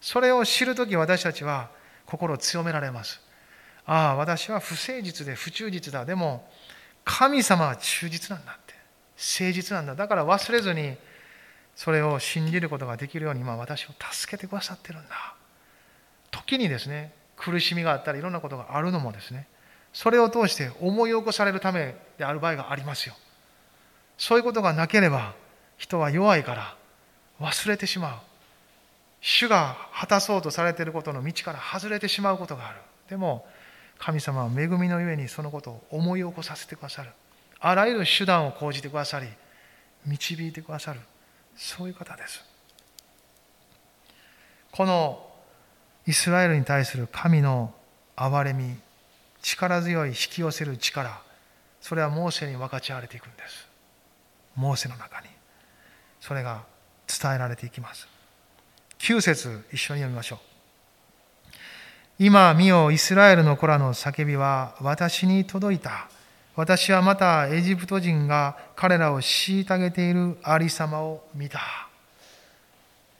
[0.00, 1.70] それを知るとき私たちは
[2.06, 3.20] 心を強められます。
[3.84, 6.04] ああ、私は不誠実で不忠実だ。
[6.04, 6.48] でも、
[7.04, 8.74] 神様は忠実なんだって。
[9.40, 9.96] 誠実なんだ。
[9.96, 10.96] だから忘れずに、
[11.74, 15.35] それを信じることができるように、今私を助けてくださってるんだ。
[16.36, 19.46] 時にですね、苦しみがあったり、いろんなことがあるのもですね、
[19.92, 23.14] それを通して思い起こされるためである場合がありますよ。
[24.18, 25.34] そういうことがなければ、
[25.76, 26.76] 人は弱いから
[27.40, 28.18] 忘れてしまう。
[29.20, 32.78] 主が果たそうとされていることの道から外れてしまうことがある。
[33.08, 33.46] でも、
[33.98, 37.10] 神様は恵みのゆえにそのことを思い起こさせてくださる。
[37.60, 39.26] あらゆる手段を講じてくださり、
[40.04, 41.00] 導いてくださる。
[41.56, 42.44] そういう方です。
[44.70, 45.25] この
[46.06, 47.74] イスラエルに対する神の
[48.16, 48.76] 憐れみ、
[49.42, 51.20] 力強い引き寄せる力、
[51.80, 53.66] それはモーセに分かち合われていくんです。
[54.54, 55.28] モーセの中に。
[56.20, 56.64] それが
[57.06, 58.08] 伝えられていきます。
[58.98, 60.38] 9節一緒に読みましょう。
[62.18, 66.08] 今見よイスラエルの子らの叫びは私に届いた。
[66.54, 71.60] 私はまたエジプト人が彼らを虐げているありさまを見た。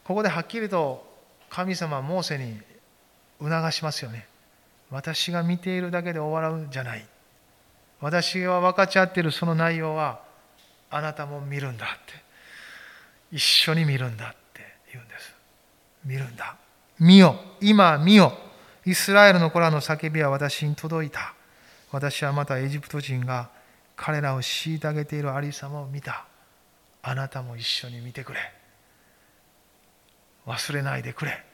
[0.05, 1.05] ここではっきりと
[1.51, 2.59] 神様モーセに
[3.41, 4.27] 促しますよね。
[4.91, 7.07] 私が見ているだけで終わらんじゃない。
[8.01, 10.21] 私が分かち合っているその内容は
[10.91, 12.27] あなたも見るんだって。
[13.33, 15.35] 一緒に見るんだって言うんです。
[16.05, 16.57] 見るんだ。
[16.99, 18.33] 見よ、今見よ。
[18.85, 21.35] イスラエルの子らの叫びは私に届いた。
[21.91, 23.49] 私はまたエジプト人が
[23.97, 26.27] 彼らを虐げているありさまを見た。
[27.03, 28.39] あなたも一緒に見てくれ。
[30.47, 31.46] 忘れないでくれ。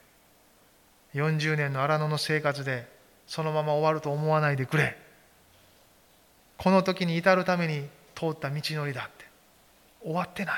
[1.15, 2.89] 40年の荒野の生活で
[3.27, 4.97] そのまま終わると思わないでくれ。
[6.57, 9.27] この時に至るために通った道のりだって。
[10.03, 10.55] 終わってない。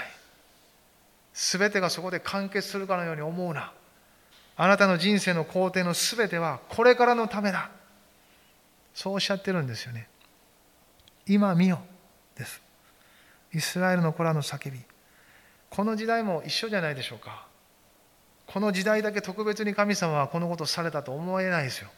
[1.33, 3.73] すべてがそこで完結するかのように思うな。
[4.57, 7.71] あなたの人生の工程のすべてはこれからのためだ。
[8.95, 10.09] そうおっしゃってるんですよね。
[11.27, 11.81] 今見よ
[12.37, 12.63] です。
[13.53, 14.79] イスラエルの子らの叫び。
[15.71, 17.47] この時代も一緒じゃないでしょうか。
[18.47, 21.89] この時代だけ特別に神様はこのことをされたと思えないですよ。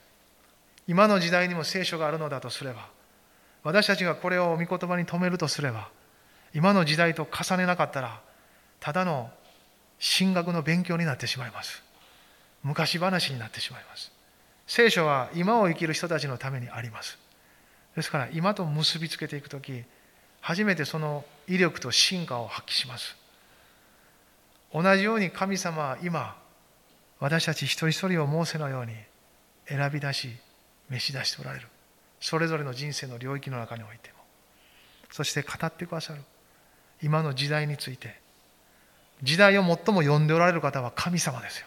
[0.88, 2.88] 今の時代にも聖書があるのだとすれば、
[3.64, 5.88] 私たちがこれを御言葉に止めるとすれば、
[6.55, 8.20] 今の時代と重ねなかったら、
[8.78, 9.30] ただの
[10.18, 11.82] 神学の勉強になってしまいます。
[12.62, 14.12] 昔話になってしまいます。
[14.66, 17.18] 聖書は今を生きる人たちのためにあります。
[17.97, 19.84] ですから今と結びつけていくとき、
[20.40, 23.16] 初めてその威力と進化を発揮します。
[24.82, 26.36] 同じように神様は今、
[27.18, 28.92] 私たち一人一人をモーセのように
[29.66, 30.36] 選び出し、
[30.90, 31.68] 召し出しておられる。
[32.20, 34.16] それぞれの人生の領域の中においても。
[35.10, 36.20] そして語ってくださる。
[37.02, 38.14] 今の時代について
[39.22, 41.66] 時代を最も読んでおられる方は神様ですよ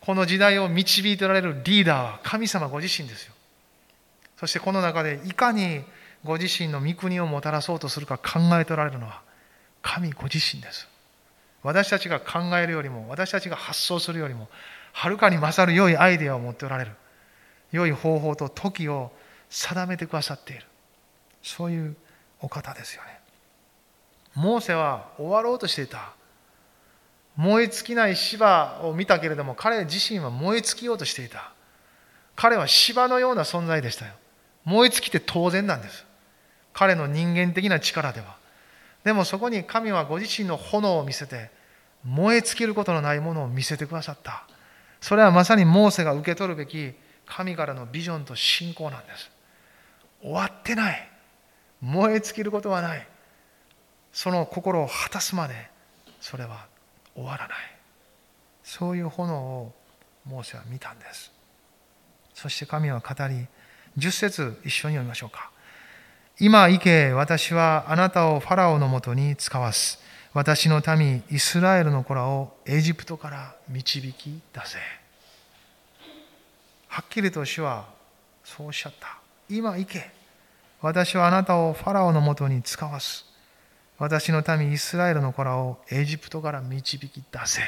[0.00, 3.34] この時代を導いておられるリーダーは神様ご自身ですよ
[4.38, 5.82] そしてこの中でいかに
[6.24, 9.22] ご自身の御国をもたらそうとするか考えておられるのは
[9.82, 10.88] 神ご自身です
[11.62, 14.48] 私たちが考えるよりも私たちが発想するよりも
[14.92, 16.92] はるかに勝る良いアイデアを持っておられる。
[17.72, 19.12] 良い方法と時を
[19.48, 20.64] 定めてくださっている。
[21.42, 21.96] そういう
[22.40, 23.20] お方ですよね。
[24.34, 26.12] モーセは終わろうとしていた。
[27.36, 31.52] 燃え尽きない芝を見たけれども彼自身は燃え尽きようとしていた。
[32.36, 34.12] 彼は芝のような存在でしたよ。
[34.64, 36.04] 燃え尽きて当然なんです。
[36.72, 38.39] 彼の人間的な力では。
[39.04, 41.50] でもそこに神はご自身の炎を見せて
[42.04, 44.46] 燃え尽きることのないものを見せてくださった。
[45.00, 46.92] それはまさにモーセが受け取るべき
[47.26, 49.30] 神からのビジョンと信仰なんです。
[50.22, 51.10] 終わってない。
[51.80, 53.06] 燃え尽きることはない。
[54.12, 55.70] その心を果たすまで
[56.20, 56.66] それは
[57.14, 57.56] 終わらない。
[58.62, 59.72] そういう炎を
[60.26, 61.32] モーセは見たんです。
[62.34, 63.46] そして神は語り
[63.98, 65.50] 10節一緒に読みましょうか。
[66.42, 69.98] 今行け私はあなたをファラオのもとに使わす。
[70.32, 74.78] 私の民イスラエルの子らをエジプトから導き出せ。
[76.88, 77.90] はっきりと主は
[78.42, 79.18] そうおっしゃった。
[79.50, 80.10] 今行け。
[80.80, 83.26] 私はあなたをファラオのもとに使わす。
[83.98, 87.60] 私の民イスラエルの子らをエジプトから導き出せ。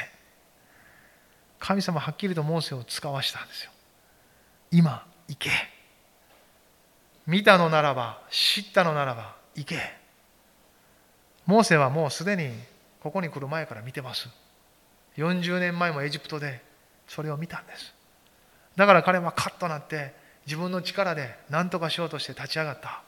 [1.59, 3.71] 神様はっきりとモーセを使わしたんですよ。
[4.71, 5.72] 今行け。
[7.25, 9.77] 見たのならば知ったのならば行け。
[11.45, 12.51] モーセはもうすでに
[13.01, 14.29] ここに来る前から見てます。
[15.17, 16.61] 40年前もエジプトで
[17.07, 17.93] それを見たんです。
[18.75, 20.13] だから彼はカッとなって
[20.45, 23.01] 自分の力で何とかしようとして立ち上がった。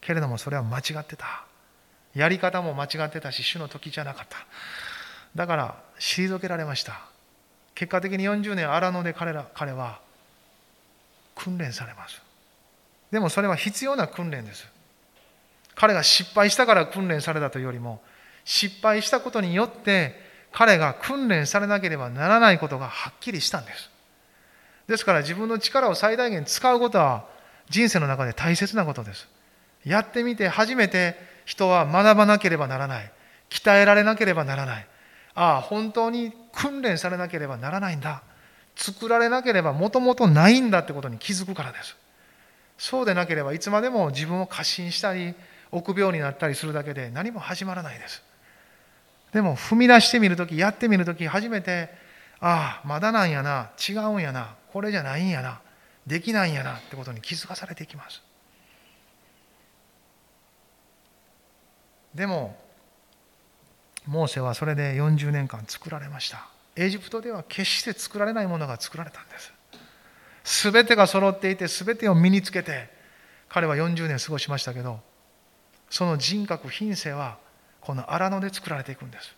[0.00, 1.44] けれどもそれは間違ってた。
[2.14, 4.38] やり方も間違ってたし主の時じゃなかった。
[5.34, 7.00] だから退けられました。
[7.74, 10.00] 結果的に40年荒野で彼ら彼は
[11.34, 12.23] 訓練されます。
[13.14, 14.66] でもそれは必要な訓練です。
[15.76, 18.02] 彼が失敗したから訓練されたというよりも
[18.44, 20.16] 失敗したことによって
[20.50, 23.88] 彼が訓練されなければならないことがはっきりしたんです。
[24.88, 27.24] ですから自分の力を最大限使うことは
[27.70, 29.28] 人生の中で大切なことです。
[29.84, 33.12] やってみて初めて人は学ばなければならない。
[33.48, 34.86] 鍛えられなければならない。
[35.36, 38.24] ああ本当に訓練されなければならないんだ。
[38.74, 41.96] 作られなければもともとないんだってことに気づくからです。
[42.78, 45.34] そうでなければいつまでも自分を過信したり
[45.70, 48.22] 臆病になったりするだけで何も始まらないです。
[49.32, 51.90] でも踏み出してみるときやってみるとき初めて
[52.40, 55.60] ああまだなんやな違うんやなこれじゃないんやな
[56.06, 58.22] できないんやなってことに気づかされていきます。
[62.14, 62.56] でも
[64.06, 66.46] モーセはそれで40年間作られました。
[66.76, 69.53] エジプトでは決して作られないものが作られたんです。
[70.44, 72.88] 全てが揃っていて全てを身につけて
[73.48, 75.00] 彼は40年過ごしましたけど
[75.90, 77.38] その人格品性は
[77.80, 79.34] この荒野で作られていくんです。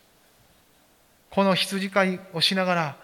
[1.30, 2.96] この羊飼いをしながら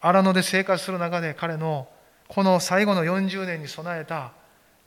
[0.00, 1.88] 荒野で生活する中で彼の
[2.28, 4.32] この最後の40年に備えた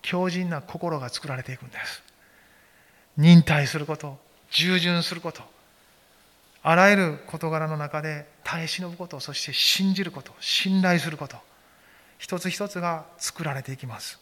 [0.02, 2.04] 強靭な心が作られていくんです。
[3.18, 4.18] 忍耐すること
[4.52, 5.42] 従順すること
[6.64, 11.38] あらゆる事柄の中で耐え忍ぶことそして信じること信頼すること。
[12.22, 14.20] 一つ一つが作られていきます。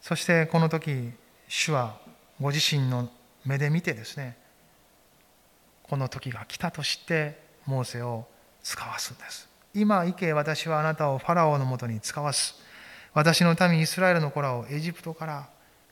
[0.00, 1.10] そしてこの時
[1.48, 1.98] 主は
[2.40, 3.10] ご自身の
[3.44, 4.36] 目で見てですね
[5.82, 7.36] この時が来たとして
[7.66, 8.26] モーセを
[8.62, 9.48] 使わすんです。
[9.74, 12.54] 今行け私はあなたをファラオのもとに使わす。
[13.12, 15.48] 私の民イスラエルの子らをエジプトから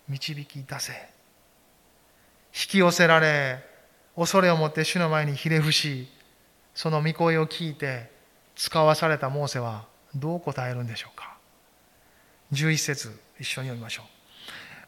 [0.08, 0.92] 導き出せ。
[0.92, 1.00] 引
[2.52, 3.64] き寄せられ
[4.14, 6.08] 恐れを持って主の前にひれ伏し
[6.76, 8.17] その御声を聞いて
[8.58, 9.84] 使わされたモーセは
[10.16, 11.36] どう答えるんでしょうか
[12.52, 14.06] ？11節一緒に読みましょう。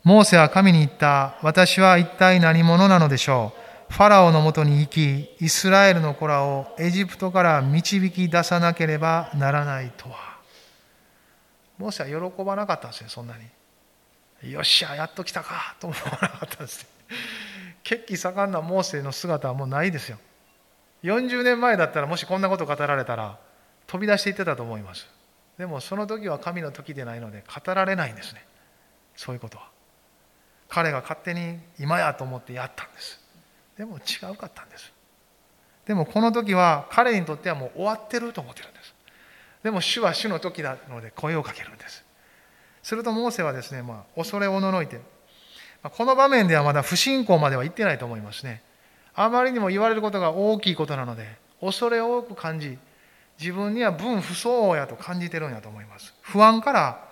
[0.02, 3.52] モーセは神に言った私は一体何者なのでしょ
[3.88, 3.92] う？
[3.92, 10.16] ファラオのもとに行きイスラエルの子らをエジプトから導き出さなければならないとは。
[11.78, 13.34] モーセは喜ばなかったんですよそんな
[14.42, 14.50] に。
[14.50, 16.86] よっしゃやっと来たかと思わなかったんです。
[17.84, 20.18] 血気盛んなモーセの姿はもうないですよ。
[21.04, 23.38] 40年前だったらもしこんなこと語られたら
[23.90, 25.08] 飛び出していってたと思います。
[25.58, 28.46] でもその時は神の時でないので語られないんですね。
[29.16, 29.68] そういうことは。
[30.68, 33.20] 彼が勝手に今やと思ってやったんです。
[33.76, 34.92] でも違うかったんです。
[35.86, 38.94] でもこの時は彼にとってはもう終わってると思ってるんです。
[39.64, 42.04] でも主は主の時なので声をかけるんです。
[42.84, 45.00] するとモーセはですね、まあ、恐れおののいて
[45.82, 48.62] この場面ではまだ不信仰までは言ってないと思いますね。
[49.14, 51.26] あまりにも言われることが大きいことなので
[51.60, 52.78] 恐れ多く感じ
[53.40, 56.12] 自分には分不相応やと感じてるんやと思います。
[56.20, 57.08] 不安から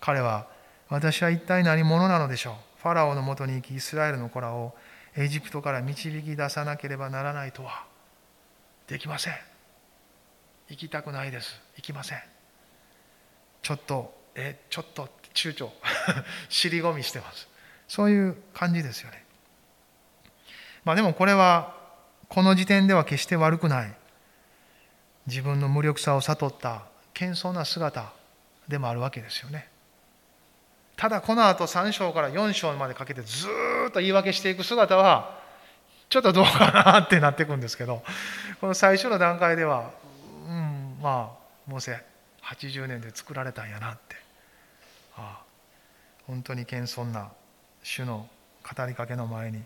[0.00, 0.46] 彼は
[0.88, 2.54] 私は一体何者なのでしょう。
[2.82, 4.74] ファラオのもとに行きイスラエルの子らを
[5.16, 7.84] エジプトから導き出さなければならないとは
[8.86, 9.34] できません。
[10.70, 11.60] 行きたくないです。
[11.76, 12.18] 行きません。
[13.60, 15.68] ちょっとえちょっと躊躇。
[16.48, 17.48] 尻込みしてます。
[17.86, 19.24] そういう感じですよね。
[20.84, 21.76] まあでもこれは
[22.28, 23.99] この時点では決して悪くない。
[25.30, 26.82] 自分の無力さを悟った
[27.14, 28.12] 謙遜な姿
[28.66, 29.68] でもあるわけですよね。
[30.96, 33.46] ただこの後3章から4章までかけてず
[33.88, 35.38] っと言い訳していく姿は
[36.10, 38.02] ちょっとどうかなってなっていくんですけど
[38.60, 39.92] この最初の段階では
[40.46, 42.02] うんまあモーセ
[42.42, 44.16] 80年で作られたんやなって。
[45.16, 45.44] ああ
[46.26, 47.30] 本当に謙遜な
[47.82, 48.28] 主の
[48.76, 49.62] 語りかけの前に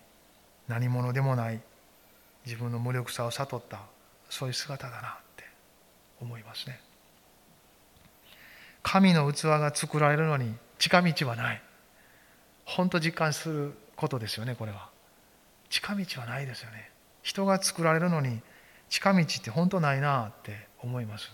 [0.69, 1.61] 何者でもない
[2.47, 3.81] 自分の無力さを悟った
[4.31, 5.24] そういう姿だな。
[6.25, 6.81] 思いますね。
[8.83, 11.63] 神の器が作られるのに近道はない。
[12.65, 14.89] 本当実感することですよねこれは。
[15.71, 16.91] 近道はないですよね。
[17.23, 18.41] 人が作られるのに
[18.89, 21.31] 近道って本当ないなって思います。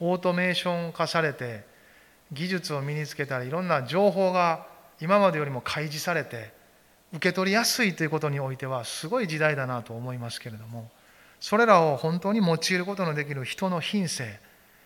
[0.00, 1.64] オートメーション化されて
[2.32, 4.66] 技術を身につけたりいろんな情報が
[5.00, 6.52] 今までよりも開示されて
[7.12, 10.90] 受け取りやすいということにおいてはすごい時代だなと思いますけれども
[11.42, 14.38] それらを本当に用いることのできる人の品性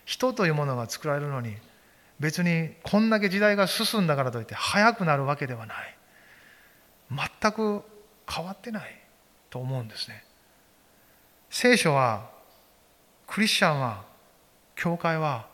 [0.07, 1.55] 人というものが作られるのに
[2.19, 5.99] 別にこんだけ時代が進んだからといって早くなるわけではない。
[7.11, 7.83] 全く
[8.27, 9.03] 変わってない
[9.51, 10.25] と思うんですね。
[11.51, 12.31] 聖書は
[13.27, 14.05] クリスチャンは
[14.77, 15.47] 教会は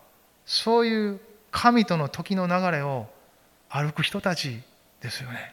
[0.46, 3.08] そういう神との時の流れを
[3.68, 4.62] 歩く人たち
[5.00, 5.52] ですよね。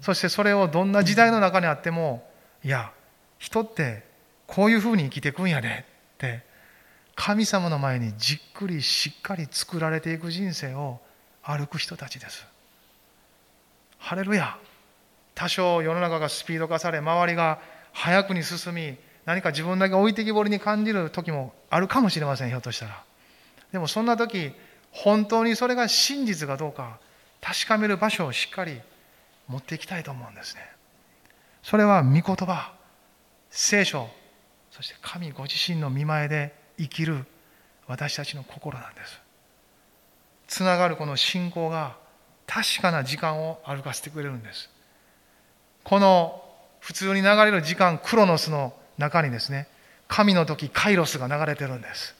[0.00, 2.28] そしてそれをどんな時代の中にあっても
[2.64, 2.90] いや
[3.38, 4.12] 人って
[4.46, 6.42] こういうふうに生きていくんやねって
[7.16, 11.00] 神様の前にじっくりしっかり作られていく人生を
[11.42, 12.46] 歩く人たちです。
[13.98, 14.58] ハレルヤ。
[15.34, 17.58] 多少世の中がスピード化され周りが
[17.92, 23.02] 早くに進み何か自分だけ置いてきぼりに感じる時もあるかもしれませんひょっとしたら。
[23.72, 24.52] でもそんな時
[24.90, 26.98] 本当にそれが真実かどうか
[27.40, 28.80] 確かめる場所をしっかり
[29.48, 30.62] 持っていきたいと思うんですね。
[31.62, 32.72] それは御言葉
[33.50, 34.08] 聖書。
[34.74, 37.24] そして神ご自身の見前で生きる
[37.86, 39.20] 私たちの心なんです。
[40.48, 41.96] つながるこの信仰が
[42.48, 44.68] 確かな時間を歩かせてくれるんです。
[45.84, 46.42] この
[46.80, 49.68] 普通に流れる時間クロノスの中にですね
[50.08, 52.16] 神の時カイロスが流れてるんです。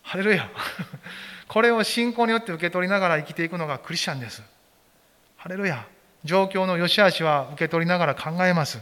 [0.00, 0.48] ハレルヤ。
[1.46, 4.42] これを信仰によって受け取りながら生きていくのがクリスチャンです。
[5.36, 5.84] ハレルヤ。
[6.24, 8.80] 状況の良し悪しは受け取りながら考えます。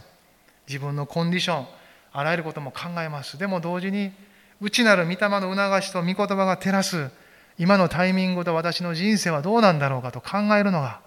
[0.65, 1.80] 自分のコンディション
[2.13, 3.37] あらゆることも考えます。
[3.37, 4.11] でも同時に
[4.59, 7.09] 内なる御霊の促しと御言葉が照らす
[7.57, 11.01] 今のタイミングと私の人生はどうなんだろうかと考えるのが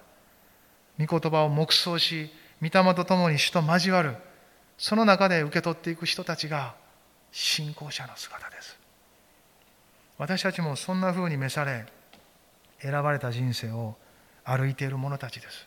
[0.98, 2.30] 御言葉を黙想し
[2.60, 4.16] 御霊と共に主と交わる
[4.78, 6.74] その中で受け取っていく人たちが
[7.30, 8.78] 信仰者の姿です。
[10.18, 11.86] 私たちもそんなふうに召され
[12.80, 13.96] 選ばれた人生を
[14.44, 15.66] 歩いている者たちです。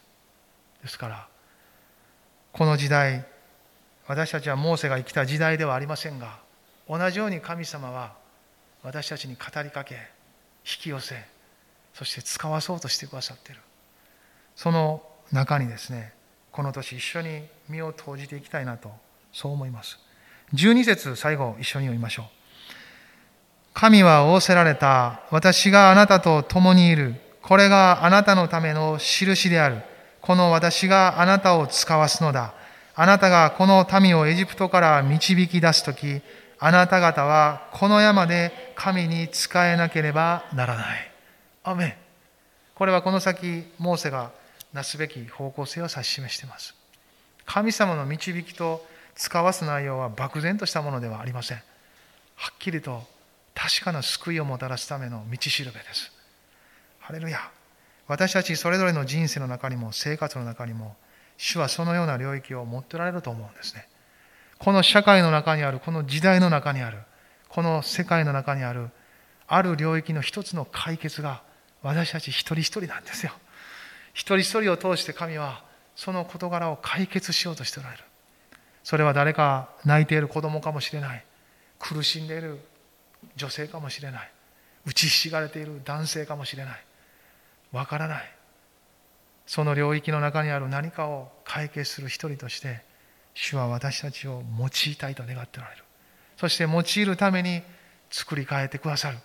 [0.81, 1.27] ですから
[2.53, 3.25] この時代
[4.07, 6.39] 私たちはモーセが生きた時代ではありませんが
[6.89, 8.13] 同じように神様は
[8.83, 9.95] 私たちに語りかけ
[10.65, 11.25] 引き寄せ
[11.93, 13.61] そして使わそうとしてくださっている。
[14.55, 15.01] その
[15.31, 16.13] 中にですね
[16.51, 18.91] この年一緒に身を投じていきたいなと
[19.33, 19.99] そう思います。
[20.53, 22.25] 12節最後一緒に読みましょう。
[23.73, 27.15] 神は仰せられた私があなたと共にいる。
[27.41, 29.81] これがあなたのための印である。
[30.21, 32.53] この私があなたを使わすのだ。
[32.99, 36.19] あなたがこの民をエジプトから導き出す時
[36.57, 41.11] あなた方はこの山で神に仕えなければならない。
[41.63, 41.93] アメン。
[42.73, 44.31] これはこの先、モーセが
[44.73, 46.73] なすべき方向性を指し示しています。
[47.45, 48.83] 神様の導きと
[49.15, 51.57] 使わす内容は漠然としたものではありません。
[52.35, 53.03] はっきりと
[53.53, 56.11] 確かな救いをもたらすための道しるべです。
[56.97, 57.51] ハレルヤ。
[58.07, 60.95] 私たちそれぞれの人生の中にも生活の中にも
[61.37, 63.87] 主はそのような領域を持っておられると思うんですね。
[64.57, 66.97] この社会の中にある、この時代の中にある、
[67.49, 68.89] この世界の中にある、
[69.47, 71.43] ある領域の一つの解決が
[71.83, 73.31] 私たち一人一人なんですよ。
[74.13, 75.63] 一人一人を通して神は
[75.95, 78.03] その事柄を解決しようとしておられる。
[78.83, 81.23] それは誰か泣いている子供かもしれない。
[81.79, 82.59] 苦しんでいる
[83.35, 84.31] 女性かもしれない。
[84.85, 86.83] 打ちひしがれている男性かもしれない。
[87.71, 88.36] わからない。
[89.47, 92.81] その領域の中にある何かを解決する一人として
[93.33, 95.83] 主は私たちを用いたいと願っておられる。
[96.35, 97.61] そして用いるために
[98.11, 99.17] 作り変えてくださる。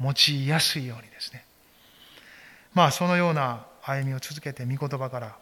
[0.00, 1.44] 用いやすいようにですね。
[2.72, 5.36] まあそのような歩みを続けて御言葉から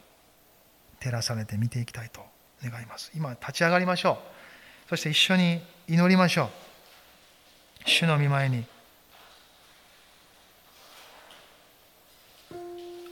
[1.01, 2.21] 照らされて見ていきたいと
[2.65, 3.13] 願います。
[3.15, 4.19] 今立ち上がりましょ
[4.87, 4.89] う。
[4.89, 7.89] そして一緒に祈りましょう。
[7.89, 8.65] 主の御前に。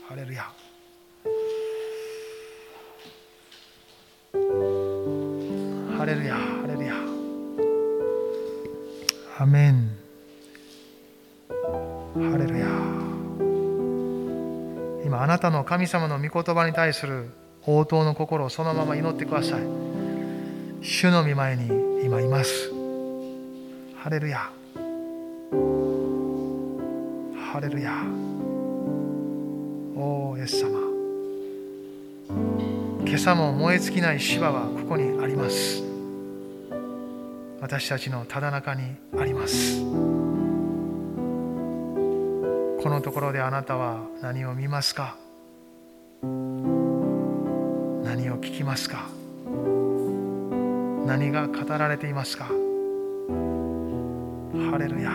[0.09, 0.64] ハレルヤ。
[6.05, 6.95] ハレルヤハレルヤ
[9.39, 9.91] アメン
[11.49, 12.67] ハレルヤ
[15.07, 17.31] 今あなたの神様の御言葉に対する
[17.67, 19.63] 応答の心をそのまま祈ってください。
[20.83, 22.71] 主の御前に今います。
[23.97, 24.51] ハレルヤ
[27.51, 28.05] ハレルヤ
[29.97, 30.79] おおイエス様
[33.07, 35.94] 今朝も燃え尽きない芝はここにあります。
[37.65, 38.83] 私たちのただ中に
[39.19, 39.81] あります。
[39.81, 39.87] こ
[42.91, 45.17] のところであなたは何を見ますか？
[46.23, 46.29] 何
[48.29, 49.07] を聞きますか？
[51.07, 52.45] 何が語られていますか？
[52.45, 52.51] ハ
[54.79, 55.11] レルヤ。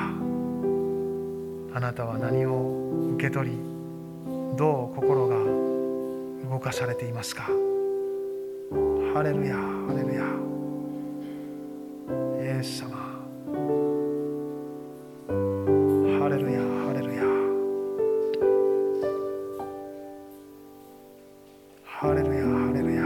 [1.75, 3.57] あなたは何を受け取り
[4.57, 5.35] どう心が
[6.49, 7.43] 動かされていますか？
[9.13, 10.23] ハレルヤハレルヤ。
[12.59, 12.89] エス様。
[12.89, 12.93] ハ
[16.29, 17.23] レルヤハレルヤ。
[21.85, 23.05] ハレルヤハレルヤ。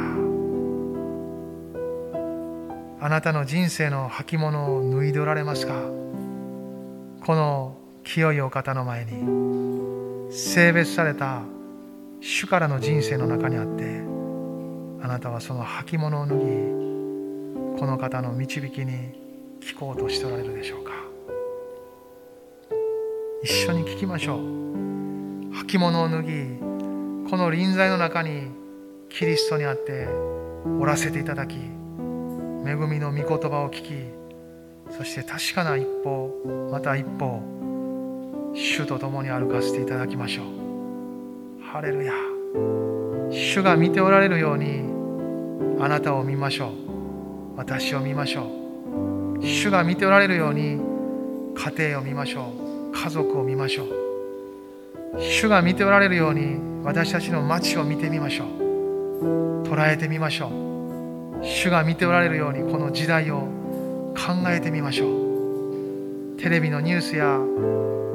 [2.99, 5.75] あなたの人生の履物を脱いでおられますか？
[7.23, 10.31] この清いお方の前に。
[10.31, 11.43] 性別された
[12.21, 14.01] 主からの人生の中にあって
[15.05, 16.41] あなたはその履物を脱ぎ
[17.79, 19.21] この方の導きに
[19.64, 20.91] 聞こうとしておられるでしょうか。
[23.43, 24.64] 一緒に聞きましょう。
[25.74, 26.59] 履物を脱ぎ
[27.32, 28.51] この臨在の中に
[29.09, 30.07] キリストにあって
[30.80, 37.41] おらせていただき恵みの御言葉を聞きそして確かな一歩また一歩
[38.53, 41.64] 主と共に歩かせていただきましょう。
[41.64, 42.14] ハレルヤ。
[43.32, 44.84] 主が見ておられるように
[45.82, 47.57] あなたを見ましょう。
[47.57, 48.62] 私を見ましょう。
[49.43, 50.79] 主が見ておられるように
[51.55, 52.53] 家庭を見ましょ
[52.91, 52.95] う。
[52.95, 55.21] 家族を見ましょう。
[55.21, 59.63] 主が見ておられるように私たちの街を見てみましょう。
[59.63, 61.45] 捉えてみましょう。
[61.45, 63.41] 主が見ておられるようにこの時代を
[64.15, 66.39] 考えてみましょう。
[66.39, 67.37] テレビのニュースや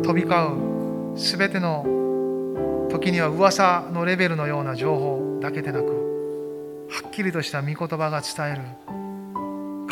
[0.03, 8.98] 飛び交う全ての時には噂のレベルのような情報だけでなくはっきりとした御言葉が伝える。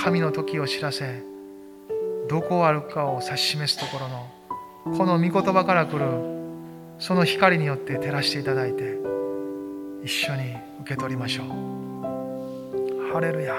[0.06, 1.20] 神の時を知らせ
[2.28, 6.06] どこを歩くかを指し示すところのこの御言葉から来る
[7.00, 8.84] その光によって照らしていただいて
[10.04, 13.12] 一緒に受け取りましょう。
[13.12, 13.56] ハレルヤ。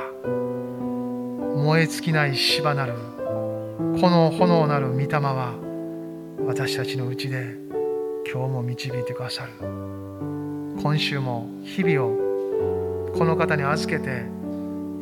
[1.66, 5.54] 燃え尽きない芝なるこの炎なる御霊は
[6.46, 7.56] 私たちのうちで
[8.26, 9.52] 今日も導いてくださる。
[10.82, 14.37] 今週も日々をこの方に預けて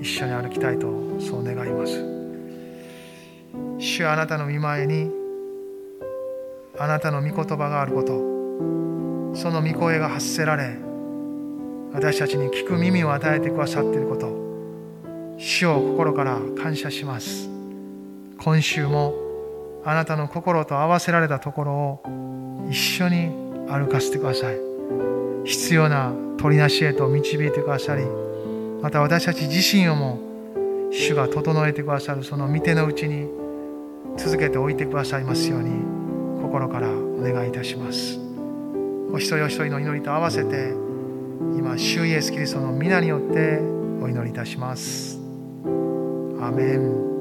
[0.06, 0.88] 一緒に歩きたいと
[1.20, 2.00] そう願います。
[3.80, 5.10] 主はあなたの見前に
[6.78, 8.14] あなたの御言葉があること
[9.36, 10.78] その御声が発せられ
[11.92, 14.28] 私たちに聞く耳を与えてくださっていること
[15.40, 17.50] 主を心から感謝します。
[18.38, 19.16] 今週も
[19.84, 23.32] あなたの心と合わせられたところを一緒に
[23.68, 24.56] 歩かせてください。
[25.46, 28.25] 必要な取りなしへと導いてくださり
[28.86, 30.20] また私たち自身をも
[30.92, 33.28] 主が整えてくださるその見てのうちに
[34.16, 35.72] 続けておいてくださいますように
[36.40, 38.20] 心からお願いいたします。
[39.12, 40.74] お一人お一人の祈りと合わせて
[41.58, 43.58] 今主イエスキリストの皆によって
[44.04, 45.20] お祈りいたします。
[46.40, 47.15] アメン。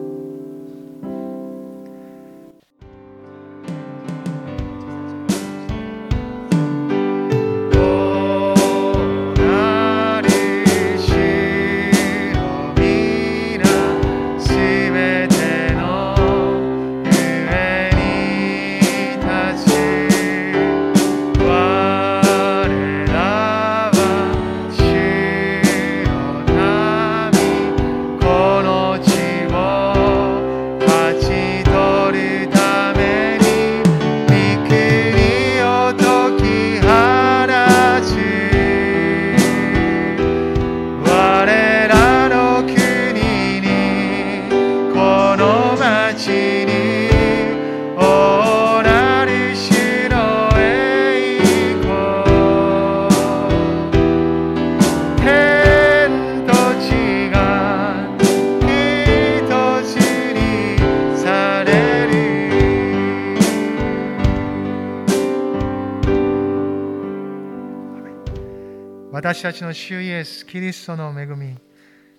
[69.34, 71.58] 私たちの主イエス・キリストの恵み、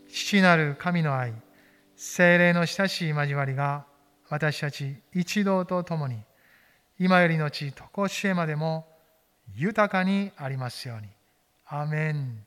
[0.10, 1.34] 父なる神の愛、
[1.96, 3.86] 精霊の親しい交わりが
[4.28, 6.18] 私たち一同と共に
[7.00, 8.86] 今よりのち常しえまでも
[9.56, 11.08] 豊かにありますように。
[11.68, 12.46] アメン。